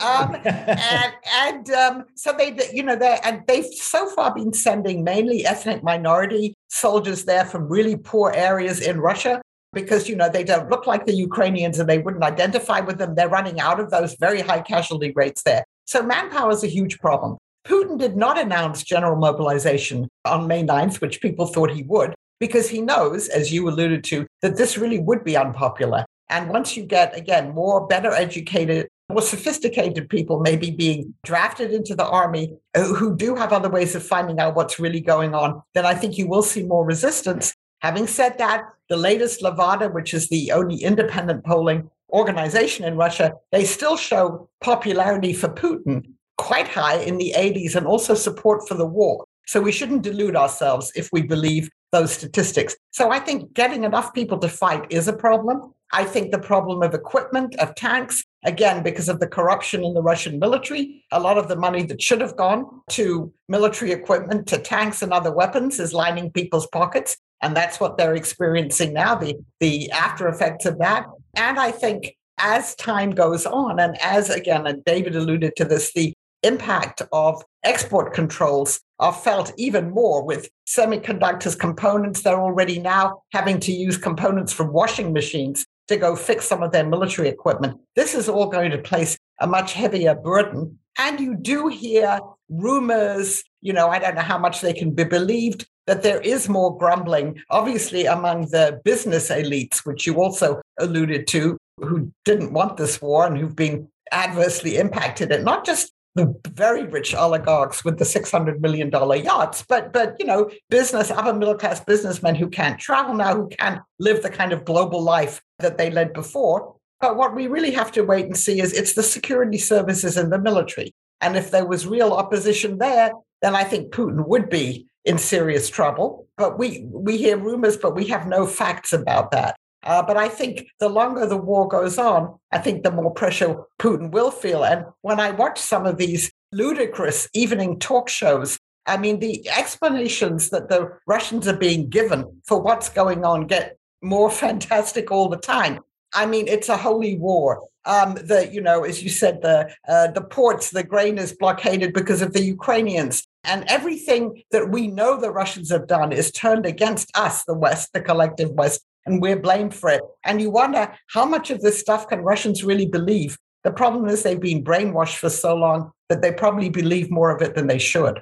Um, 0.03 0.35
and 0.45 1.13
and 1.33 1.71
um, 1.71 2.05
so 2.15 2.33
they, 2.33 2.57
you 2.73 2.83
know, 2.83 2.97
they 2.97 3.19
and 3.25 3.43
they've 3.47 3.65
so 3.65 4.09
far 4.09 4.35
been 4.35 4.53
sending 4.53 5.05
mainly 5.05 5.47
ethnic 5.47 5.83
minority 5.83 6.55
soldiers 6.69 7.25
there 7.25 7.45
from 7.45 7.69
really 7.69 7.97
poor 7.97 8.33
areas 8.33 8.81
in 8.81 9.01
Russia 9.01 9.41
because 9.73 10.09
you 10.09 10.17
know 10.17 10.29
they 10.29 10.45
don't 10.45 10.71
look 10.71 10.87
like 10.87 11.05
the 11.05 11.15
Ukrainians 11.15 11.79
and 11.79 11.89
they 11.89 11.99
wouldn't 11.99 12.25
identify 12.25 12.81
with 12.81 12.99
them. 12.99 13.15
They're 13.15 13.29
running 13.29 13.61
out 13.61 13.81
of 13.81 13.91
those 13.91 14.17
very 14.19 14.41
high 14.41 14.61
casualty 14.61 15.13
rates 15.15 15.43
there. 15.43 15.65
So 15.87 16.03
manpower 16.03 16.51
is 16.53 16.65
a 16.65 16.69
huge 16.69 16.99
problem. 16.99 17.37
Putin 17.67 17.99
did 17.99 18.17
not 18.17 18.39
announce 18.39 18.83
general 18.83 19.17
mobilization 19.17 20.09
on 20.25 20.47
May 20.47 20.63
9th, 20.63 21.01
which 21.01 21.23
people 21.23 21.47
thought 21.47 21.71
he 21.71 21.83
would, 21.85 22.15
because 22.39 22.69
he 22.69 22.81
knows, 22.81 23.29
as 23.29 23.53
you 23.53 23.69
alluded 23.69 24.05
to, 24.05 24.27
that 24.43 24.57
this 24.57 24.77
really 24.77 24.99
would 24.99 25.25
be 25.25 25.37
unpopular. 25.37 26.05
And 26.31 26.49
once 26.49 26.77
you 26.77 26.85
get, 26.85 27.17
again, 27.17 27.55
more 27.55 27.87
better 27.87 28.13
educated, 28.13 28.89
more 29.11 29.23
sophisticated 29.23 30.09
people 30.09 30.41
maybe 30.41 30.71
being 30.71 31.15
drafted 31.25 31.73
into 31.73 31.95
the 31.95 32.07
army 32.07 32.57
uh, 32.75 32.85
who 32.85 33.15
do 33.17 33.35
have 33.35 33.53
other 33.53 33.69
ways 33.69 33.95
of 33.95 34.05
finding 34.05 34.41
out 34.41 34.57
what's 34.57 34.81
really 34.81 35.01
going 35.01 35.35
on, 35.35 35.63
then 35.75 35.85
I 35.85 35.95
think 35.95 36.17
you 36.17 36.27
will 36.27 36.43
see 36.43 36.63
more 36.63 36.85
resistance. 36.85 37.55
Having 37.81 38.07
said 38.07 38.39
that, 38.39 38.65
the 38.89 38.97
latest 38.97 39.43
Levada, 39.43 39.93
which 39.93 40.15
is 40.15 40.29
the 40.29 40.53
only 40.53 40.77
independent 40.77 41.45
polling 41.45 41.91
organization 42.11 42.85
in 42.85 42.97
Russia, 42.97 43.35
they 43.53 43.65
still 43.65 43.97
show 43.97 44.49
popularity 44.63 45.33
for 45.33 45.49
Putin 45.49 46.05
quite 46.39 46.69
high 46.69 46.97
in 46.97 47.19
the 47.19 47.35
80s 47.37 47.75
and 47.75 47.87
also 47.87 48.15
support 48.15 48.67
for 48.67 48.75
the 48.75 48.87
war. 48.87 49.25
So 49.47 49.61
we 49.61 49.73
shouldn't 49.73 50.03
delude 50.03 50.37
ourselves 50.37 50.91
if 50.97 51.11
we 51.13 51.23
believe 51.23 51.69
those 51.95 52.13
statistics. 52.13 52.77
So 52.91 53.11
I 53.11 53.21
think 53.21 53.55
getting 53.55 53.85
enough 53.85 54.13
people 54.13 54.39
to 54.39 54.49
fight 54.49 54.85
is 54.91 55.07
a 55.09 55.13
problem. 55.13 55.73
I 55.93 56.05
think 56.05 56.33
the 56.33 56.41
problem 56.41 56.83
of 56.83 56.93
equipment, 56.93 57.55
of 57.61 57.77
tanks, 57.77 58.25
again, 58.45 58.83
because 58.83 59.09
of 59.09 59.21
the 59.21 59.29
corruption 59.29 59.85
in 59.85 59.95
the 59.95 60.03
Russian 60.03 60.41
military, 60.41 61.05
a 61.13 61.21
lot 61.21 61.39
of 61.39 61.47
the 61.47 61.55
money 61.55 61.85
that 61.85 62.03
should 62.03 62.21
have 62.21 62.37
gone 62.37 62.83
to 62.91 63.33
military 63.49 63.93
equipment, 63.93 64.49
to 64.49 64.59
tanks 64.59 65.03
and 65.03 65.13
other 65.13 65.33
weapons 65.33 65.79
is 65.79 65.93
lining 65.93 66.33
people's 66.33 66.67
pockets. 66.67 67.17
And 67.43 67.57
that's 67.57 67.79
what 67.79 67.97
they're 67.97 68.17
experiencing 68.17 68.93
now, 68.93 69.15
the, 69.15 69.37
the 69.61 69.91
after 69.93 70.27
effects 70.27 70.67
of 70.67 70.79
that. 70.79 71.07
And 71.37 71.61
I 71.61 71.71
think 71.71 72.17
as 72.39 72.75
time 72.75 73.13
goes 73.13 73.47
on, 73.47 73.79
and 73.79 73.97
as 74.03 74.31
again, 74.31 74.67
and 74.67 74.85
David 74.85 75.15
alluded 75.15 75.55
to 75.57 75.65
this, 75.65 75.93
the 75.93 76.13
impact 76.43 77.03
of 77.13 77.43
export 77.63 78.15
controls 78.15 78.81
are 79.01 79.13
felt 79.13 79.53
even 79.57 79.91
more 79.91 80.25
with 80.25 80.49
semiconductors 80.69 81.59
components. 81.59 82.23
They're 82.23 82.41
already 82.41 82.79
now 82.79 83.23
having 83.33 83.61
to 83.61 83.73
use 83.73 83.97
components 83.97 84.53
from 84.53 84.73
washing 84.73 85.13
machines 85.13 85.65
to 85.89 85.97
go 85.97 86.17
fix 86.17 86.47
some 86.47 86.63
of 86.63 86.73
their 86.73 86.87
military 86.87 87.29
equipment. 87.29 87.79
This 87.97 88.15
is 88.15 88.29
all 88.29 88.47
going 88.47 88.71
to 88.71 88.79
place 88.79 89.19
a 89.41 89.47
much 89.47 89.73
heavier 89.73 90.15
burden. 90.15 90.79
And 90.99 91.19
you 91.21 91.37
do 91.37 91.69
hear 91.69 92.21
rumors, 92.49 93.43
you 93.61 93.73
know, 93.73 93.89
I 93.89 93.99
don't 93.99 94.15
know 94.15 94.23
how 94.23 94.39
much 94.39 94.61
they 94.61 94.73
can 94.73 94.93
be 94.93 95.05
believed, 95.05 95.67
that 95.87 96.03
there 96.03 96.21
is 96.21 96.49
more 96.49 96.79
grumbling, 96.79 97.41
obviously, 97.51 98.07
among 98.07 98.51
the 98.51 98.81
business 98.85 99.29
elites, 99.29 99.85
which 99.85 100.07
you 100.07 100.23
also 100.23 100.63
alluded 100.79 101.27
to, 101.29 101.59
who 101.79 102.13
didn't 102.25 102.53
want 102.53 102.77
this 102.77 103.03
war 103.03 103.27
and 103.27 103.37
who've 103.37 103.57
been 103.57 103.89
adversely 104.13 104.77
impacted. 104.77 105.33
And 105.33 105.45
not 105.45 105.67
just 105.67 105.93
the 106.15 106.35
very 106.51 106.85
rich 106.85 107.15
oligarchs 107.15 107.85
with 107.85 107.99
the 107.99 108.05
$600 108.05 108.61
million 108.61 108.91
yachts, 108.91 109.65
but, 109.69 109.93
but, 109.93 110.15
you 110.19 110.27
know, 110.27 110.51
business, 110.71 111.11
upper 111.11 111.35
middle 111.35 111.57
class 111.57 111.81
businessmen 111.81 112.35
who 112.35 112.49
can't 112.49 112.79
travel 112.79 113.15
now, 113.15 113.35
who 113.35 113.49
can't 113.49 113.81
live 113.99 114.23
the 114.23 114.31
kind 114.31 114.53
of 114.53 114.65
global 114.65 115.03
life 115.03 115.43
that 115.59 115.77
they 115.77 115.91
led 115.91 116.13
before. 116.13 116.77
But 117.01 117.17
what 117.17 117.35
we 117.35 117.49
really 117.49 117.73
have 117.73 117.91
to 117.93 118.03
wait 118.03 118.27
and 118.27 118.37
see 118.37 118.61
is 118.61 118.73
it's 118.73 118.95
the 118.95 119.03
security 119.03 119.59
services 119.59 120.17
and 120.17 120.33
the 120.33 120.39
military. 120.39 120.95
And 121.21 121.37
if 121.37 121.51
there 121.51 121.67
was 121.67 121.87
real 121.87 122.13
opposition 122.13 122.79
there, 122.79 123.13
then 123.43 123.55
I 123.57 123.65
think 123.65 123.93
Putin 123.93 124.27
would 124.27 124.49
be 124.49 124.87
in 125.05 125.19
serious 125.19 125.69
trouble. 125.69 126.29
But 126.37 126.59
we 126.59 126.87
we 126.91 127.17
hear 127.17 127.37
rumors, 127.37 127.77
but 127.77 127.95
we 127.95 128.07
have 128.07 128.27
no 128.27 128.47
facts 128.47 128.93
about 128.93 129.31
that. 129.33 129.57
Uh, 129.85 130.03
but 130.03 130.17
I 130.17 130.29
think 130.29 130.67
the 130.81 130.89
longer 130.89 131.27
the 131.27 131.37
war 131.37 131.69
goes 131.69 131.99
on, 131.99 132.39
I 132.51 132.59
think 132.59 132.83
the 132.83 132.91
more 132.91 133.13
pressure 133.13 133.57
Putin 133.79 134.11
will 134.11 134.31
feel. 134.31 134.65
And 134.65 134.87
when 135.03 135.21
I 135.21 135.31
watch 135.31 135.59
some 135.59 135.87
of 135.87 135.99
these 135.99 136.33
ludicrous 136.53 137.29
evening 137.35 137.79
talk 137.79 138.09
shows 138.09 138.59
I 138.87 138.97
mean, 138.97 139.21
the 139.21 139.49
explanations 139.49 140.51
that 140.51 140.69
the 140.69 140.93
Russians 141.07 141.49
are 141.49 141.57
being 141.57 141.89
given 141.89 142.41
for 142.45 142.61
what's 142.61 142.89
going 142.89 143.25
on 143.25 143.47
get 143.47 143.79
more 144.03 144.31
fantastic 144.45 145.11
all 145.11 145.29
the 145.29 145.37
time. 145.37 145.81
I 146.15 146.27
mean, 146.27 146.47
it's 146.47 146.69
a 146.69 146.77
holy 146.77 147.17
war. 147.17 147.63
Um, 147.87 148.15
the 148.15 148.49
you 148.51 148.63
know, 148.63 148.85
as 148.85 149.03
you 149.03 149.11
said, 149.11 149.43
the 149.43 149.71
uh, 149.87 150.07
the 150.13 150.23
ports, 150.23 150.71
the 150.71 150.83
grain 150.83 151.19
is 151.19 151.37
blockaded 151.37 151.93
because 151.93 152.23
of 152.23 152.33
the 152.33 152.43
Ukrainians, 152.43 153.27
and 153.43 153.65
everything 153.69 154.43
that 154.53 154.71
we 154.71 154.87
know 154.87 155.21
the 155.21 155.31
Russians 155.31 155.71
have 155.71 155.87
done 155.87 156.11
is 156.11 156.33
turned 156.33 156.65
against 156.65 157.15
us, 157.15 157.45
the 157.45 157.53
West, 157.53 157.93
the 157.93 158.01
collective 158.01 158.53
West, 158.53 158.81
and 159.07 159.21
we're 159.21 159.39
blamed 159.39 159.75
for 159.75 159.91
it. 159.91 160.03
And 160.25 160.41
you 160.41 160.51
wonder 160.51 160.93
how 161.09 161.25
much 161.25 161.51
of 161.51 161.61
this 161.61 161.79
stuff 161.79 162.09
can 162.09 162.21
Russians 162.21 162.65
really 162.65 162.87
believe? 162.87 163.39
The 163.63 163.73
problem 163.73 164.09
is 164.09 164.23
they've 164.23 164.41
been 164.41 164.65
brainwashed 164.65 165.17
for 165.17 165.31
so 165.31 165.55
long 165.55 165.91
that 166.09 166.23
they 166.23 166.33
probably 166.33 166.69
believe 166.69 167.11
more 167.11 167.35
of 167.35 167.43
it 167.43 167.55
than 167.55 167.67
they 167.67 167.79
should. 167.79 168.21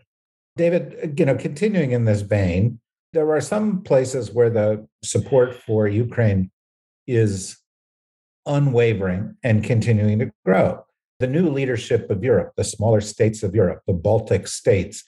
David, 0.57 1.19
you 1.19 1.25
know, 1.25 1.35
continuing 1.35 1.93
in 1.93 2.05
this 2.05 2.21
vein, 2.21 2.79
there 3.13 3.31
are 3.31 3.41
some 3.41 3.83
places 3.83 4.31
where 4.31 4.51
the 4.51 4.87
support 5.03 5.55
for 5.55 5.89
Ukraine 5.89 6.51
is 7.07 7.59
unwavering 8.47 9.37
and 9.43 9.65
continuing 9.65 10.19
to 10.21 10.31
grow. 10.45 10.85
The 11.21 11.27
new 11.27 11.49
leadership 11.49 12.11
of 12.11 12.25
Europe, 12.25 12.53
the 12.57 12.65
smaller 12.65 13.01
states 13.01 13.43
of 13.43 13.55
Europe, 13.55 13.83
the 13.87 13.93
Baltic 13.93 14.47
states. 14.49 15.05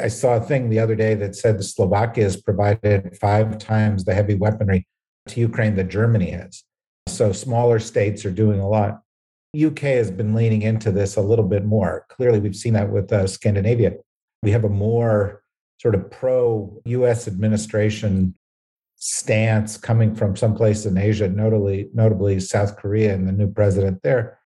I 0.00 0.08
saw 0.08 0.36
a 0.36 0.40
thing 0.40 0.68
the 0.68 0.80
other 0.80 0.94
day 0.94 1.14
that 1.14 1.36
said 1.36 1.62
Slovakia 1.64 2.24
has 2.24 2.36
provided 2.36 3.16
five 3.20 3.58
times 3.58 4.04
the 4.04 4.14
heavy 4.14 4.34
weaponry 4.34 4.86
to 5.28 5.40
Ukraine 5.40 5.76
that 5.76 5.88
Germany 5.88 6.30
has. 6.30 6.64
So 7.08 7.32
smaller 7.32 7.78
states 7.78 8.24
are 8.24 8.30
doing 8.30 8.60
a 8.60 8.68
lot. 8.68 9.00
UK 9.54 9.80
has 9.80 10.10
been 10.10 10.34
leaning 10.34 10.62
into 10.62 10.90
this 10.90 11.16
a 11.16 11.20
little 11.20 11.44
bit 11.44 11.64
more. 11.64 12.06
Clearly, 12.08 12.40
we've 12.40 12.56
seen 12.56 12.72
that 12.72 12.90
with 12.90 13.12
uh, 13.12 13.26
Scandinavia. 13.26 13.92
We 14.42 14.50
have 14.50 14.64
a 14.64 14.68
more 14.68 15.42
sort 15.78 15.94
of 15.94 16.10
pro 16.10 16.80
US 16.84 17.28
administration 17.28 18.34
stance 18.96 19.76
coming 19.76 20.14
from 20.14 20.36
someplace 20.36 20.86
in 20.86 20.96
Asia, 20.96 21.28
notably, 21.28 21.88
notably 21.94 22.40
South 22.40 22.76
Korea 22.76 23.14
and 23.14 23.28
the 23.28 23.32
new 23.32 23.50
president 23.50 24.02
there. 24.02 24.38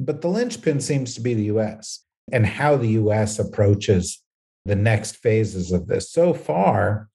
But 0.00 0.20
the 0.20 0.28
linchpin 0.28 0.80
seems 0.80 1.14
to 1.14 1.20
be 1.20 1.34
the 1.34 1.44
US 1.44 2.04
and 2.32 2.46
how 2.46 2.76
the 2.76 2.88
US 2.88 3.38
approaches 3.38 4.22
the 4.64 4.76
next 4.76 5.16
phases 5.16 5.70
of 5.70 5.86
this. 5.86 6.10
So 6.10 6.34
far, 6.34 7.08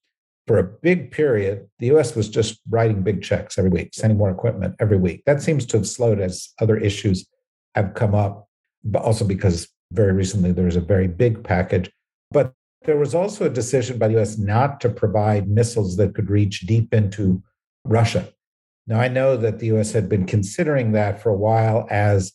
for 0.46 0.58
a 0.58 0.64
big 0.64 1.10
period, 1.10 1.68
the 1.78 1.86
US 1.92 2.14
was 2.14 2.28
just 2.28 2.60
writing 2.68 3.02
big 3.02 3.22
checks 3.22 3.58
every 3.58 3.70
week, 3.70 3.90
sending 3.94 4.18
more 4.18 4.30
equipment 4.30 4.74
every 4.80 4.96
week. 4.96 5.22
That 5.26 5.42
seems 5.42 5.64
to 5.66 5.76
have 5.76 5.86
slowed 5.86 6.20
as 6.20 6.52
other 6.60 6.76
issues 6.76 7.26
have 7.74 7.94
come 7.94 8.14
up, 8.14 8.48
but 8.84 9.02
also 9.02 9.24
because 9.24 9.68
very 9.92 10.12
recently 10.12 10.52
there 10.52 10.64
was 10.64 10.76
a 10.76 10.80
very 10.80 11.06
big 11.06 11.44
package. 11.44 11.90
But 12.30 12.52
there 12.84 12.96
was 12.96 13.14
also 13.14 13.46
a 13.46 13.50
decision 13.50 13.98
by 13.98 14.08
the 14.08 14.20
US 14.20 14.38
not 14.38 14.80
to 14.80 14.88
provide 14.88 15.48
missiles 15.48 15.96
that 15.96 16.14
could 16.14 16.30
reach 16.30 16.60
deep 16.60 16.92
into 16.92 17.42
Russia. 17.84 18.28
Now, 18.86 19.00
I 19.00 19.08
know 19.08 19.36
that 19.36 19.60
the 19.60 19.66
US 19.76 19.92
had 19.92 20.08
been 20.08 20.26
considering 20.26 20.92
that 20.92 21.22
for 21.22 21.30
a 21.30 21.36
while 21.36 21.86
as 21.90 22.32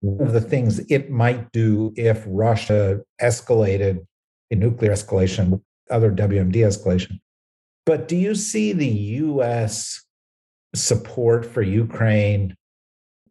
one 0.00 0.26
of 0.26 0.32
the 0.32 0.40
things 0.40 0.78
it 0.90 1.10
might 1.10 1.52
do 1.52 1.92
if 1.96 2.24
Russia 2.26 3.00
escalated 3.20 4.06
a 4.50 4.54
nuclear 4.54 4.92
escalation, 4.92 5.60
other 5.90 6.10
WMD 6.10 6.56
escalation. 6.56 7.20
But 7.84 8.08
do 8.08 8.16
you 8.16 8.34
see 8.34 8.72
the 8.72 8.88
US 8.88 10.04
support 10.74 11.46
for 11.46 11.62
Ukraine 11.62 12.56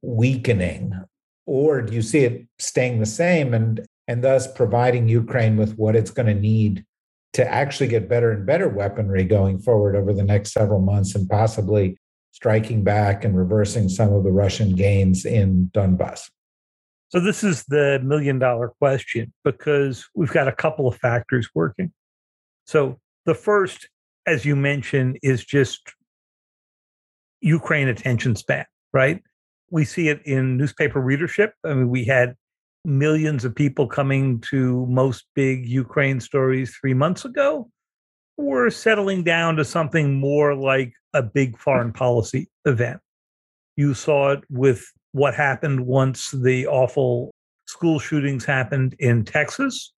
weakening, 0.02 0.94
or 1.46 1.82
do 1.82 1.94
you 1.94 2.02
see 2.02 2.20
it 2.20 2.48
staying 2.60 3.00
the 3.00 3.06
same 3.06 3.54
and 3.54 3.86
and 4.08 4.24
thus 4.24 4.52
providing 4.52 5.10
Ukraine 5.10 5.58
with 5.58 5.78
what 5.78 5.96
it's 5.96 6.12
going 6.12 6.28
to 6.28 6.39
need 6.39 6.86
to 7.34 7.46
actually 7.52 7.88
get 7.88 8.08
better 8.08 8.32
and 8.32 8.46
better 8.46 8.70
weaponry 8.70 9.24
going 9.24 9.58
forward 9.60 9.96
over 9.96 10.13
the 10.13 10.24
next 10.24 10.54
several 10.54 10.80
months 10.80 11.15
and 11.15 11.28
possibly 11.28 11.98
striking 12.32 12.84
back 12.84 13.26
and 13.26 13.38
reversing 13.38 13.89
some 13.89 14.13
of 14.13 14.24
the 14.24 14.32
Russian 14.32 14.76
gains 14.76 15.26
in 15.26 15.72
Donbass? 15.74 16.30
So, 17.10 17.20
this 17.20 17.44
is 17.44 17.63
the 17.65 18.00
million 18.04 18.39
dollar 18.39 18.74
question 18.80 19.34
because 19.44 20.06
we've 20.15 20.32
got 20.32 20.48
a 20.48 20.52
couple 20.52 20.88
of 20.88 20.98
factors 20.98 21.50
working. 21.56 21.91
So, 22.65 22.99
the 23.25 23.36
first, 23.36 23.88
as 24.28 24.45
you 24.45 24.56
mentioned, 24.56 25.17
is 25.23 25.43
just 25.43 25.93
Ukraine 27.41 27.88
attention 27.88 28.36
span, 28.36 28.65
right? 28.93 29.21
We 29.71 29.86
see 29.86 30.10
it 30.10 30.21
in 30.25 30.58
newspaper 30.58 30.99
readership. 30.99 31.54
I 31.63 31.73
mean, 31.73 31.89
we 31.89 32.06
had 32.06 32.36
millions 32.86 33.43
of 33.45 33.56
people 33.56 33.88
coming 33.88 34.39
to 34.39 34.86
most 34.88 35.25
big 35.34 35.65
Ukraine 35.65 36.19
stories 36.19 36.75
three 36.80 36.93
months 36.93 37.25
ago, 37.25 37.69
we're 38.38 38.69
settling 38.69 39.23
down 39.23 39.56
to 39.56 39.65
something 39.65 40.19
more 40.19 40.56
like 40.56 40.93
a 41.13 41.23
big 41.23 41.58
foreign 41.58 41.93
policy 41.93 42.49
event. 42.65 42.99
You 43.75 43.93
saw 43.93 44.32
it 44.32 44.43
with 44.49 44.86
what 45.13 45.34
happened 45.34 45.86
once 45.86 46.32
the 46.32 46.67
awful 46.67 47.32
school 47.65 47.99
shootings 47.99 48.45
happened 48.45 48.95
in 48.99 49.23
Texas, 49.23 49.93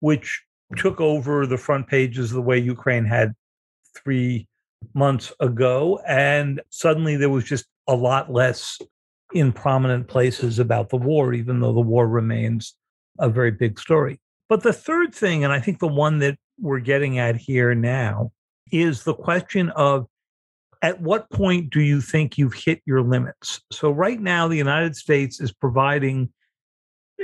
which 0.00 0.42
took 0.76 1.00
over 1.00 1.46
the 1.46 1.58
front 1.58 1.86
pages 1.86 2.30
the 2.30 2.40
way 2.40 2.58
Ukraine 2.58 3.04
had 3.04 3.34
three 3.96 4.46
months 4.94 5.32
ago. 5.40 6.00
And 6.06 6.60
suddenly 6.70 7.16
there 7.16 7.30
was 7.30 7.44
just 7.44 7.66
a 7.88 7.94
lot 7.94 8.32
less 8.32 8.78
in 9.32 9.52
prominent 9.52 10.08
places 10.08 10.58
about 10.58 10.88
the 10.88 10.96
war, 10.96 11.32
even 11.32 11.60
though 11.60 11.72
the 11.72 11.80
war 11.80 12.08
remains 12.08 12.74
a 13.18 13.28
very 13.28 13.50
big 13.50 13.78
story. 13.78 14.20
But 14.48 14.62
the 14.62 14.72
third 14.72 15.14
thing, 15.14 15.44
and 15.44 15.52
I 15.52 15.60
think 15.60 15.78
the 15.78 15.88
one 15.88 16.18
that 16.18 16.36
we're 16.58 16.80
getting 16.80 17.18
at 17.18 17.36
here 17.36 17.74
now, 17.74 18.32
is 18.72 19.04
the 19.04 19.14
question 19.14 19.70
of 19.70 20.06
at 20.82 21.00
what 21.00 21.30
point 21.30 21.70
do 21.70 21.80
you 21.80 22.00
think 22.00 22.38
you've 22.38 22.54
hit 22.54 22.80
your 22.86 23.02
limits? 23.02 23.60
So, 23.70 23.90
right 23.90 24.20
now, 24.20 24.48
the 24.48 24.56
United 24.56 24.96
States 24.96 25.40
is 25.40 25.52
providing 25.52 26.32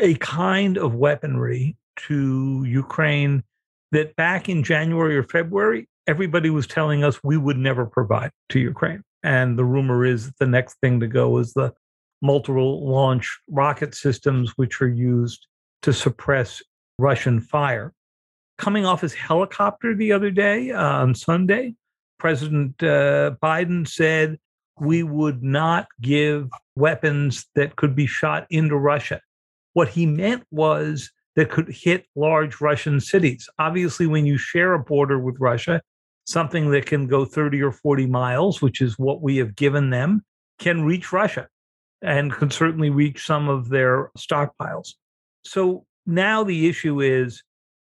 a 0.00 0.14
kind 0.16 0.76
of 0.76 0.94
weaponry 0.94 1.76
to 1.96 2.64
Ukraine 2.64 3.42
that 3.92 4.16
back 4.16 4.48
in 4.48 4.62
January 4.62 5.16
or 5.16 5.22
February, 5.22 5.88
everybody 6.06 6.50
was 6.50 6.66
telling 6.66 7.04
us 7.04 7.20
we 7.22 7.36
would 7.36 7.56
never 7.56 7.86
provide 7.86 8.30
to 8.50 8.58
Ukraine. 8.58 9.02
And 9.22 9.58
the 9.58 9.64
rumor 9.64 10.04
is 10.04 10.32
the 10.38 10.46
next 10.46 10.76
thing 10.80 11.00
to 11.00 11.06
go 11.06 11.38
is 11.38 11.52
the 11.52 11.72
multiple 12.22 12.88
launch 12.88 13.38
rocket 13.48 13.94
systems, 13.94 14.52
which 14.56 14.80
are 14.80 14.88
used 14.88 15.46
to 15.82 15.92
suppress 15.92 16.62
Russian 16.98 17.40
fire. 17.40 17.92
Coming 18.58 18.86
off 18.86 19.02
his 19.02 19.14
helicopter 19.14 19.94
the 19.94 20.12
other 20.12 20.30
day 20.30 20.70
uh, 20.70 20.82
on 20.82 21.14
Sunday, 21.14 21.74
President 22.18 22.82
uh, 22.82 23.32
Biden 23.42 23.86
said 23.86 24.38
we 24.80 25.02
would 25.02 25.42
not 25.42 25.88
give 26.00 26.50
weapons 26.74 27.46
that 27.54 27.76
could 27.76 27.94
be 27.94 28.06
shot 28.06 28.46
into 28.50 28.76
Russia. 28.76 29.20
What 29.74 29.88
he 29.88 30.06
meant 30.06 30.44
was 30.50 31.10
that 31.36 31.50
could 31.50 31.68
hit 31.68 32.06
large 32.16 32.60
Russian 32.60 32.98
cities. 32.98 33.48
Obviously, 33.58 34.06
when 34.06 34.26
you 34.26 34.38
share 34.38 34.72
a 34.72 34.78
border 34.78 35.18
with 35.18 35.36
Russia, 35.38 35.80
something 36.24 36.70
that 36.70 36.86
can 36.86 37.06
go 37.06 37.24
30 37.24 37.62
or 37.62 37.72
40 37.72 38.06
miles, 38.06 38.60
which 38.60 38.80
is 38.80 38.98
what 38.98 39.22
we 39.22 39.36
have 39.36 39.54
given 39.54 39.90
them, 39.90 40.24
can 40.58 40.84
reach 40.84 41.12
Russia 41.12 41.46
and 42.02 42.32
can 42.32 42.50
certainly 42.50 42.90
reach 42.90 43.24
some 43.24 43.48
of 43.48 43.68
their 43.68 44.10
stockpiles. 44.18 44.94
So 45.44 45.84
now 46.06 46.42
the 46.42 46.68
issue 46.68 47.00
is 47.00 47.42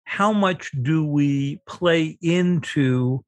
how 0.05 0.33
much 0.33 0.71
do 0.83 1.05
we 1.05 1.61
play 1.67 2.19
into 2.21 3.25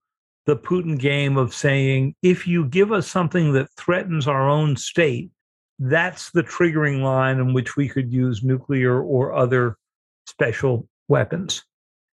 the 0.46 0.56
Putin 0.56 0.98
game 0.98 1.36
of 1.36 1.54
saying, 1.54 2.14
if 2.22 2.46
you 2.46 2.64
give 2.64 2.92
us 2.92 3.06
something 3.06 3.52
that 3.52 3.70
threatens 3.76 4.26
our 4.26 4.48
own 4.48 4.76
state, 4.76 5.30
that's 5.78 6.30
the 6.30 6.42
triggering 6.42 7.02
line 7.02 7.38
in 7.38 7.52
which 7.52 7.76
we 7.76 7.88
could 7.88 8.12
use 8.12 8.42
nuclear 8.42 9.00
or 9.00 9.34
other 9.34 9.76
special 10.28 10.88
weapons. 11.08 11.64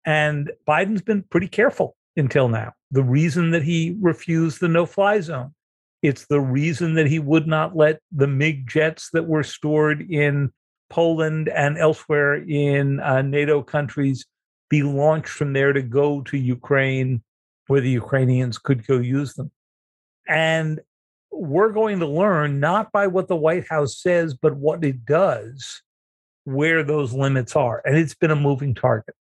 And 0.05 0.51
Biden's 0.67 1.01
been 1.01 1.23
pretty 1.23 1.47
careful 1.47 1.95
until 2.17 2.49
now. 2.49 2.73
The 2.91 3.03
reason 3.03 3.51
that 3.51 3.63
he 3.63 3.95
refused 4.01 4.59
the 4.59 4.67
no 4.67 4.85
fly 4.85 5.19
zone 5.21 5.53
it's 6.01 6.25
the 6.25 6.41
reason 6.41 6.95
that 6.95 7.07
he 7.07 7.19
would 7.19 7.47
not 7.47 7.75
let 7.75 7.99
the 8.11 8.27
MiG 8.27 8.67
jets 8.67 9.09
that 9.13 9.27
were 9.27 9.43
stored 9.43 10.01
in 10.09 10.51
Poland 10.89 11.47
and 11.49 11.77
elsewhere 11.77 12.35
in 12.35 12.99
uh, 12.99 13.21
NATO 13.21 13.61
countries 13.61 14.25
be 14.69 14.83
launched 14.83 15.29
from 15.29 15.53
there 15.53 15.73
to 15.73 15.81
go 15.81 16.21
to 16.21 16.37
Ukraine, 16.37 17.21
where 17.67 17.81
the 17.81 17.89
Ukrainians 17.89 18.57
could 18.57 18.85
go 18.87 18.97
use 18.97 19.35
them. 19.35 19.51
And 20.27 20.79
we're 21.31 21.71
going 21.71 21.99
to 21.99 22.07
learn 22.07 22.59
not 22.59 22.91
by 22.91 23.07
what 23.07 23.27
the 23.27 23.35
White 23.35 23.67
House 23.69 24.01
says, 24.01 24.33
but 24.33 24.55
what 24.55 24.83
it 24.83 25.05
does, 25.05 25.81
where 26.43 26.83
those 26.83 27.13
limits 27.13 27.55
are. 27.55 27.81
And 27.85 27.97
it's 27.97 28.15
been 28.15 28.31
a 28.31 28.35
moving 28.35 28.73
target. 28.73 29.15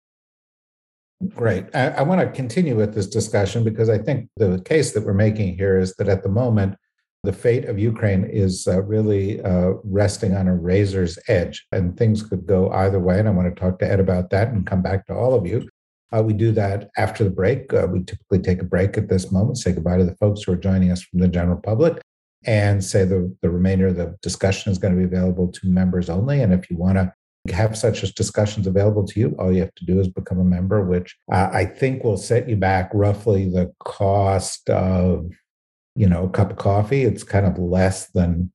Great. 1.29 1.65
I, 1.75 1.89
I, 1.89 2.03
want 2.03 2.21
to 2.21 2.31
continue 2.31 2.77
with 2.77 2.95
this 2.95 3.07
discussion 3.07 3.65
because 3.65 3.89
I 3.89 3.97
think 3.97 4.29
the 4.37 4.61
case 4.67 4.93
that 4.93 5.05
we're 5.05 5.15
making 5.15 5.57
here 5.57 5.79
is 5.79 5.95
that 5.97 6.09
at 6.09 6.23
the 6.23 6.29
moment, 6.29 6.77
the 7.23 7.33
fate 7.33 7.65
of 7.65 7.79
Ukraine 7.79 8.25
is 8.25 8.69
uh, 8.69 8.83
really 8.83 9.41
uh, 9.43 9.73
resting 9.83 10.35
on 10.35 10.47
a 10.47 10.55
razor's 10.55 11.19
edge, 11.27 11.67
and 11.73 11.97
things 11.97 12.23
could 12.23 12.47
go 12.47 12.71
either 12.71 13.01
way. 13.01 13.19
And 13.19 13.27
I 13.27 13.33
want 13.33 13.53
to 13.53 13.61
talk 13.61 13.79
to 13.79 13.91
Ed 13.91 13.99
about 13.99 14.31
that 14.31 14.49
and 14.49 14.67
come 14.67 14.83
back 14.83 15.07
to 15.07 15.15
all 15.15 15.35
of 15.35 15.47
you. 15.47 15.69
Uh, 16.13 16.23
we 16.23 16.33
do 16.33 16.53
that 16.53 16.91
after 16.97 17.25
the 17.25 17.31
break. 17.31 17.73
Uh, 17.73 17.89
we 17.91 18.05
typically 18.05 18.39
take 18.39 18.61
a 18.61 18.65
break 18.65 18.97
at 18.97 19.09
this 19.09 19.33
moment, 19.33 19.59
say 19.59 19.73
goodbye 19.73 19.97
to 19.97 20.05
the 20.05 20.15
folks 20.17 20.43
who 20.43 20.53
are 20.53 20.57
joining 20.57 20.93
us 20.93 21.03
from 21.03 21.21
the 21.21 21.29
general 21.29 21.61
public, 21.61 22.01
and 22.47 22.83
say 22.83 23.05
the, 23.05 23.35
the 23.43 23.51
remainder 23.51 23.89
of 23.89 23.97
the 23.97 24.17
discussion 24.23 24.71
is 24.71 24.79
going 24.79 24.95
to 24.95 24.99
be 24.99 25.05
available 25.05 25.49
to 25.49 25.67
members 25.67 26.09
only. 26.09 26.41
And 26.41 26.53
if 26.53 26.71
you 26.71 26.77
want 26.77 26.97
to 26.97 27.13
have 27.53 27.77
such 27.77 28.01
discussions 28.15 28.67
available 28.67 29.05
to 29.07 29.21
you, 29.21 29.37
all 29.39 29.53
you 29.53 29.61
have 29.61 29.75
to 29.75 29.85
do 29.85 30.01
is 30.01 30.09
become 30.09 30.39
a 30.39 30.45
member, 30.45 30.85
which 30.85 31.17
uh, 31.33 31.51
I 31.53 31.65
think 31.65 32.03
will 32.03 32.17
set 32.17 32.49
you 32.49 32.57
back 32.57 32.91
roughly 32.95 33.49
the 33.49 33.73
cost 33.85 34.71
of, 34.71 35.31
you 35.95 36.09
know, 36.09 36.25
a 36.25 36.31
cup 36.31 36.51
of 36.51 36.57
coffee. 36.57 37.03
It's 37.03 37.25
kind 37.25 37.47
of 37.47 37.59
less 37.59 38.11
than, 38.11 38.53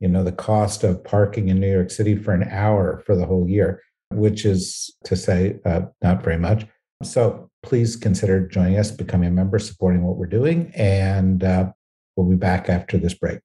you 0.00 0.08
know, 0.08 0.22
the 0.22 0.32
cost 0.32 0.84
of 0.84 1.02
parking 1.04 1.48
in 1.48 1.60
New 1.60 1.70
York 1.70 1.90
City 1.90 2.16
for 2.16 2.32
an 2.32 2.48
hour 2.50 3.02
for 3.06 3.16
the 3.16 3.26
whole 3.26 3.48
year, 3.48 3.82
which 4.10 4.44
is 4.44 4.94
to 5.04 5.16
say, 5.16 5.58
uh, 5.64 5.82
not 6.02 6.22
very 6.22 6.38
much. 6.38 6.66
So 7.02 7.50
please 7.62 7.96
consider 7.96 8.46
joining 8.46 8.78
us, 8.78 8.90
becoming 8.90 9.28
a 9.28 9.32
member, 9.32 9.58
supporting 9.58 10.02
what 10.02 10.16
we're 10.16 10.26
doing, 10.26 10.72
and 10.74 11.42
uh, 11.42 11.72
we'll 12.16 12.28
be 12.28 12.36
back 12.36 12.68
after 12.68 12.98
this 12.98 13.14
break. 13.14 13.40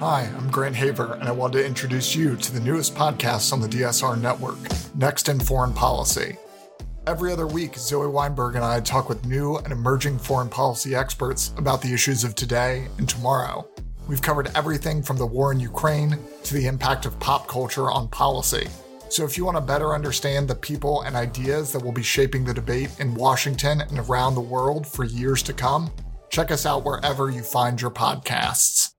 Hi, 0.00 0.28
I'm 0.36 0.50
Grant 0.50 0.76
Haver, 0.76 1.14
and 1.14 1.28
I 1.28 1.32
wanted 1.32 1.58
to 1.58 1.66
introduce 1.66 2.14
you 2.14 2.36
to 2.36 2.52
the 2.52 2.60
newest 2.60 2.94
podcast 2.94 3.52
on 3.52 3.60
the 3.60 3.68
DSR 3.68 4.20
network, 4.20 4.58
Next 4.94 5.28
in 5.28 5.40
Foreign 5.40 5.72
Policy. 5.72 6.36
Every 7.06 7.32
other 7.32 7.46
week, 7.46 7.76
Zoe 7.76 8.06
Weinberg 8.06 8.54
and 8.54 8.64
I 8.64 8.80
talk 8.80 9.08
with 9.08 9.24
new 9.24 9.56
and 9.56 9.72
emerging 9.72 10.18
foreign 10.18 10.48
policy 10.48 10.94
experts 10.94 11.52
about 11.56 11.80
the 11.80 11.92
issues 11.92 12.24
of 12.24 12.34
today 12.34 12.88
and 12.98 13.08
tomorrow. 13.08 13.66
We've 14.08 14.20
covered 14.20 14.50
everything 14.54 15.02
from 15.02 15.16
the 15.16 15.26
war 15.26 15.52
in 15.52 15.60
Ukraine 15.60 16.18
to 16.44 16.54
the 16.54 16.66
impact 16.66 17.06
of 17.06 17.18
pop 17.20 17.48
culture 17.48 17.90
on 17.90 18.08
policy. 18.08 18.68
So, 19.14 19.24
if 19.24 19.38
you 19.38 19.44
want 19.44 19.56
to 19.56 19.60
better 19.60 19.94
understand 19.94 20.48
the 20.48 20.56
people 20.56 21.02
and 21.02 21.14
ideas 21.14 21.70
that 21.70 21.84
will 21.84 21.92
be 21.92 22.02
shaping 22.02 22.44
the 22.44 22.52
debate 22.52 22.90
in 22.98 23.14
Washington 23.14 23.80
and 23.80 24.00
around 24.00 24.34
the 24.34 24.40
world 24.40 24.88
for 24.88 25.04
years 25.04 25.40
to 25.44 25.52
come, 25.52 25.92
check 26.30 26.50
us 26.50 26.66
out 26.66 26.84
wherever 26.84 27.30
you 27.30 27.44
find 27.44 27.80
your 27.80 27.92
podcasts. 27.92 28.93